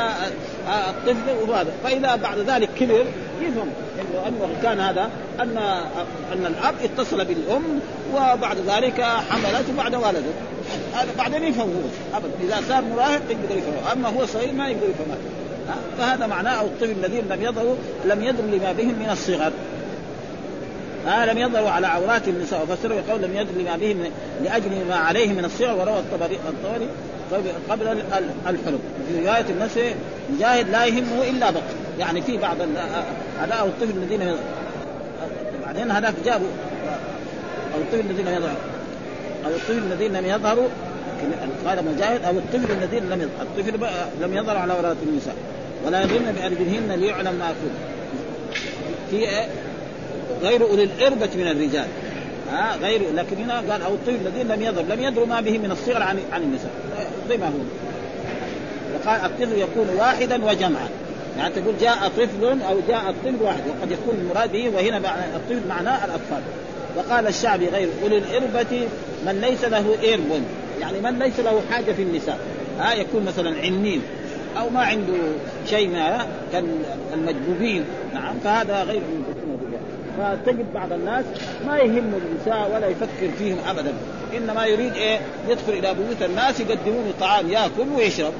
[0.89, 1.71] الطفل وهذا.
[1.83, 3.05] فإذا بعد ذلك كبر
[3.41, 3.69] يفهم
[4.27, 5.09] انه كان هذا
[5.39, 5.57] أن
[6.33, 7.79] أن الأب اتصل بالأم
[8.13, 10.31] وبعد ذلك حملته بعد ولده.
[10.93, 14.89] هذا بعدين يفهم هو ابدا إذا صار مراهق يقدر يفهم أما هو صغير ما يقدر
[14.89, 17.75] يفهم هذا فهذا معناه أو الطفل الذين لم يظهروا
[18.05, 19.51] لم يدروا لما بهم من الصغر.
[21.07, 22.63] آه لم يظهروا على عورات النساء.
[22.63, 24.11] وفسروا يقول لم يدروا لما بهم
[24.43, 25.79] لأجل ما عليه من الصغر.
[25.79, 26.87] وروى الطبري الطبري
[27.69, 27.87] قبل
[28.47, 28.79] الحلم.
[29.07, 29.71] في رواية الناس
[30.29, 31.61] مجاهد لا يهمه إلا بطن
[31.99, 32.57] يعني في بعض
[33.59, 34.35] أو الطفل الذين
[35.65, 36.47] بعدين هذاك جابوا
[37.75, 38.57] أو الطفل الذين يظهروا
[39.45, 40.67] أو الطفل الذين لم يظهروا
[41.65, 43.73] قال مجاهد أو الطفل الذين لم يظهر الطفل
[44.21, 45.35] لم يظهر على ولاة النساء.
[45.85, 47.53] ولا يضرن بأرجلهن ليعلم ما
[49.11, 49.27] في
[50.43, 51.87] غير أولي الإربة من الرجال.
[52.51, 55.71] ها غير لكن هنا قال أو الطفل الذين لم يظهر لم يدروا ما به من
[55.71, 56.71] الصغر عن عن النساء.
[57.29, 57.59] زي ما هو.
[58.95, 60.89] وقال الطفل يكون واحدا وجمعا.
[61.37, 64.97] يعني تقول جاء طفل أو جاء الطفل واحد وقد يكون المراد به وهنا
[65.35, 66.41] الطفل معناه الأطفال.
[66.97, 68.87] وقال الشعبي غير أولي الإربة
[69.25, 70.41] من ليس له إرب.
[70.81, 72.39] يعني من ليس له حاجة في النساء.
[72.79, 74.01] ها يكون مثلا عنين
[74.59, 75.13] أو ما عنده
[75.69, 76.83] شيء ما كان
[77.13, 77.85] المجبوبين.
[78.13, 79.01] نعم فهذا غير
[80.17, 81.25] فتجد بعض الناس
[81.67, 83.93] ما يهم النساء ولا يفكر فيهم ابدا.
[84.37, 88.33] إنما يريد إيه؟ يدخل إلى بيوت الناس يقدمون طعام ياكل ويشرب.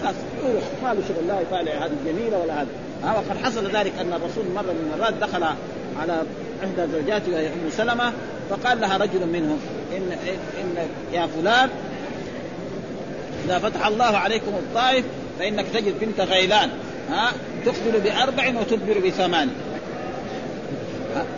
[0.00, 0.14] خلاص
[0.44, 0.64] يروح.
[0.82, 2.68] ما له شغل لا يطالع هذه الجميلة ولا هذا
[3.04, 5.44] ها وقد حصل ذلك أن الرسول مرة من المرات دخل
[6.00, 6.22] على
[6.64, 8.12] إحدى زوجاته وهي أم سلمة
[8.50, 9.58] فقال لها رجل منهم
[9.96, 10.12] ان
[10.60, 11.68] إن يا فلان
[13.44, 15.04] إذا فتح الله عليكم الطائف
[15.38, 16.70] فإنك تجد بنت غيلان.
[17.10, 17.32] ها
[17.64, 19.48] تقبل بأربع وتدبر بثمان.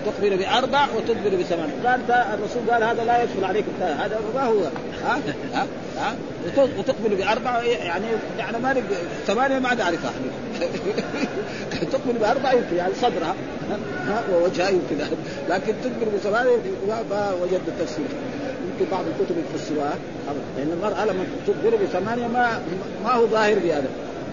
[0.07, 1.71] تقبل بأربع وتدبر بثمان.
[1.87, 3.65] قال الرسول قال هذا لا يدخل عليك.
[3.81, 4.61] هذا ما هو؟
[5.05, 5.21] ها؟
[5.55, 5.67] ها؟
[5.99, 6.15] ها؟
[6.79, 8.07] وتقبل بأربع يعني
[8.39, 8.83] يعني ما
[9.27, 10.13] ثمانية ما عاد أعرفها.
[11.93, 13.35] تقبل بأربع يمكن يعني صدرها
[14.07, 14.97] ها؟ ووجهها يمكن.
[15.49, 16.57] لكن تدبر بثمانية
[17.11, 18.07] ما وجدت التفسير
[18.65, 19.95] يمكن بعض الكتب يفسروها
[20.57, 22.61] لأن المرأة لما تدبر بثمانية ما
[23.05, 23.89] ما هو ظاهر بهذا.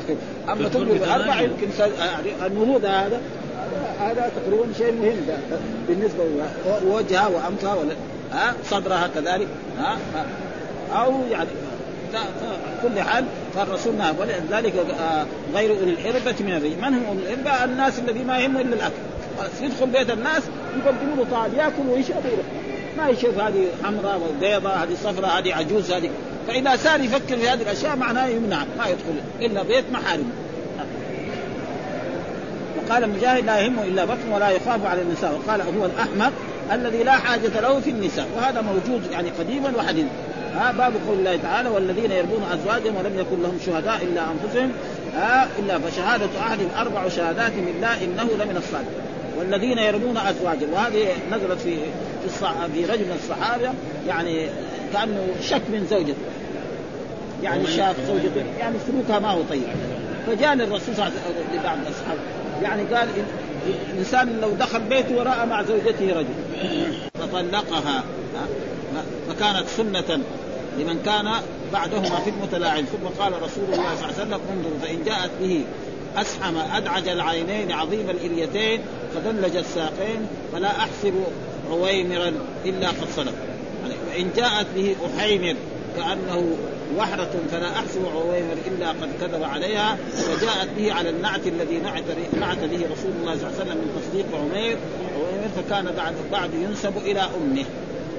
[0.51, 1.67] أما تدبر بأربع يمكن
[1.99, 2.31] يعني
[2.85, 3.21] هذا
[3.99, 5.15] هذا تقريبا شيء مهم
[5.87, 6.23] بالنسبة
[6.85, 7.95] وجهها وانفها ولا
[8.31, 9.47] ها صدرها كذلك
[9.77, 9.97] ها
[10.93, 11.49] أو يعني
[12.83, 14.13] كل حال فالرسول نهى.
[14.19, 18.61] ولذلك آه، غير أولي الاربه من الرجل من هم أولي الاربه؟ الناس الذي ما يهمه
[18.61, 18.93] إلا الأكل.
[19.61, 20.43] يدخل بيت الناس
[20.77, 22.23] يقدموا له طعام ياكل ويشرب
[22.97, 26.09] ما يشوف هذه حمراء وبيضاء هذه صفراء هذه عجوز هذه.
[26.47, 30.31] فإذا صار يفكر في هذه الأشياء معناه يمنع ما يدخل إلا بيت محارم.
[32.91, 35.33] وقال مجاهد لا يهمه إلا بطن ولا يخاف على النساء.
[35.33, 36.31] وقال هو الاحمق
[36.71, 38.27] الذي لا حاجة له في النساء.
[38.35, 40.09] وهذا موجود يعني قديما وحديثا
[40.55, 44.71] ها باب قول الله تعالى والذين يربون أزواجهم ولم يكن لهم شهداء إلا أنفسهم.
[45.15, 48.91] ها إلا فشهادة احدهم أربع شهادات بالله إنه لمن الصادق.
[49.39, 50.73] والذين يرمون أزواجهم.
[50.73, 51.77] وهذه نزلت في
[52.29, 53.69] في, في رجل من الصحابة
[54.07, 54.47] يعني
[54.93, 56.15] كأنه شك من زوجته.
[57.43, 59.63] يعني شاف زوجته يعني سلوكها ما هو طيب.
[60.27, 62.17] فجاء للرسول صلى الله عليه وسلم لبعض الأصحاب.
[62.61, 63.07] يعني قال
[63.93, 66.33] الإنسان لو دخل بيته ورأى مع زوجته رجل.
[67.13, 68.03] فطلقها.
[69.29, 70.19] فكانت سنة
[70.79, 71.31] لمن كان
[71.73, 72.85] بعدهما في المتلاعب.
[72.85, 75.63] ثم قال رسول الله صلى الله عليه وسلم انظروا فإن جاءت به
[76.17, 78.81] اسحم أدعج العينين عظيم الإليتين
[79.15, 81.13] فدلج الساقين فلا أحسب
[81.71, 82.33] عويمرا
[82.65, 83.33] إلا قد صدق.
[84.09, 85.55] وان جاءت به أحيمر
[85.97, 86.55] كأنه
[86.97, 89.97] وحرة فلا أحسب عويمر إلا قد كذب عليها
[90.29, 92.03] وجاءت به على النعت الذي نعت
[92.39, 94.77] نعت به رسول الله صلى الله عليه وسلم من تصديق عمير.
[95.15, 97.65] عمير فكان بعد بعد ينسب إلى أمه.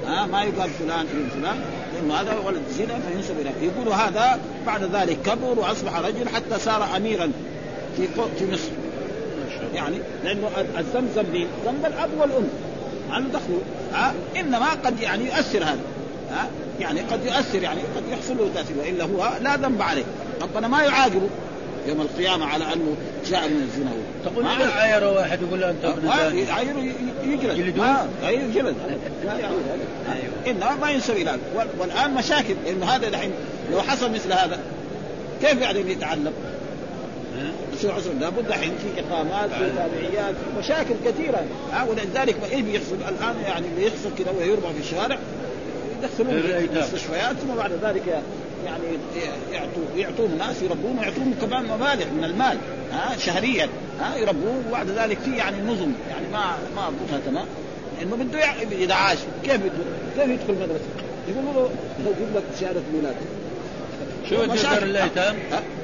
[0.07, 1.61] ها؟ ما يقال فلان ابن فلان.
[1.95, 6.97] لأنه هذا ولد زنا فينسب اليه يقول هذا بعد ذلك كبر وأصبح رجل حتى صار
[6.97, 7.33] اميرا
[7.97, 8.07] في
[8.39, 8.71] في مصر.
[9.75, 10.49] يعني لأنه
[10.79, 12.49] الذنب ذنب ذنب الأب والأم.
[13.11, 13.59] ما دخل.
[13.93, 15.81] ها؟ إنما قد يعني يؤثر هذا.
[16.33, 16.49] ها؟
[16.81, 20.05] يعني قد يؤثر يعني قد يحصل له تأثير والا هو لا ذنب عليه.
[20.43, 21.29] ربنا ما يعاقبه.
[21.87, 23.91] يوم القيامة على أنه جاء من الزنا.
[23.91, 26.41] هو تقول اذا عاير واحد يقول له أنت ابن زاني.
[26.41, 26.77] يعاير
[27.25, 27.59] يجلد.
[27.59, 28.77] يجلدون؟ آه يجلد.
[30.47, 31.39] انما ما ينسوي إلى
[31.79, 32.55] والآن مشاكل.
[32.65, 33.31] لأنه هذا دحين
[33.73, 34.59] لو حصل مثل هذا
[35.43, 36.33] كيف يعني يتعلم؟
[37.73, 41.45] الرسول عليه لابد الحين في إقامات في تابعيات مشاكل كثيرة.
[41.73, 45.19] ها؟ ولذلك إيه بيحصل؟ الآن يعني بيحصل كذا ويربع في الشوارع.
[46.03, 48.23] يدخلون في المستشفيات ثم بعد ذلك
[48.65, 48.85] يعني
[49.53, 52.59] يعطوا يعطون ناس يربون ويعطون كمان مبالغ من المال
[52.93, 53.69] ها شهريا
[54.01, 54.63] ها يربوه.
[54.69, 57.47] وبعد ذلك في يعني نظم يعني ما ما اضبطها تمام.
[58.03, 59.73] إنه بده إذا عاش كيف بده
[60.17, 60.85] كيف يدخل مدرسه؟
[61.29, 63.15] يقولوا له يجيب لك شهاده ميلاد
[64.31, 64.37] شو.
[64.63, 65.37] دار الأيتام؟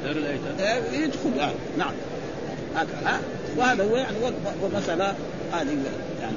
[0.05, 0.55] دار الأيتام.
[0.61, 1.93] آه، يدخل يعني نعم.
[2.77, 3.21] هذا ها.
[3.57, 4.17] وهذا هو يعني
[4.63, 5.15] ومسألة
[5.53, 5.77] هذه
[6.21, 6.37] يعني.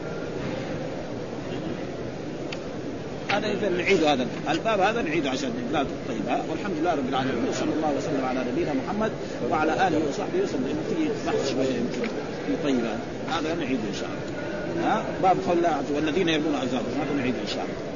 [3.31, 4.27] هذا إذا نعيد هذا.
[4.49, 7.45] الباب هذا نعيده عشان لا طيب ها والحمد لله رب العالمين.
[7.49, 9.11] وصلى الله وسلم على نبينا محمد
[9.51, 10.77] وعلى آله وصحبه وسلم.
[10.89, 12.09] في بحث شوية يمكن
[12.63, 12.85] طيب
[13.31, 14.87] هذا نعيده إن شاء الله.
[14.87, 17.01] ها؟ باب قول الله والذين يرمون أزواجهم.
[17.01, 17.90] هذا نعيده إن شاء الله.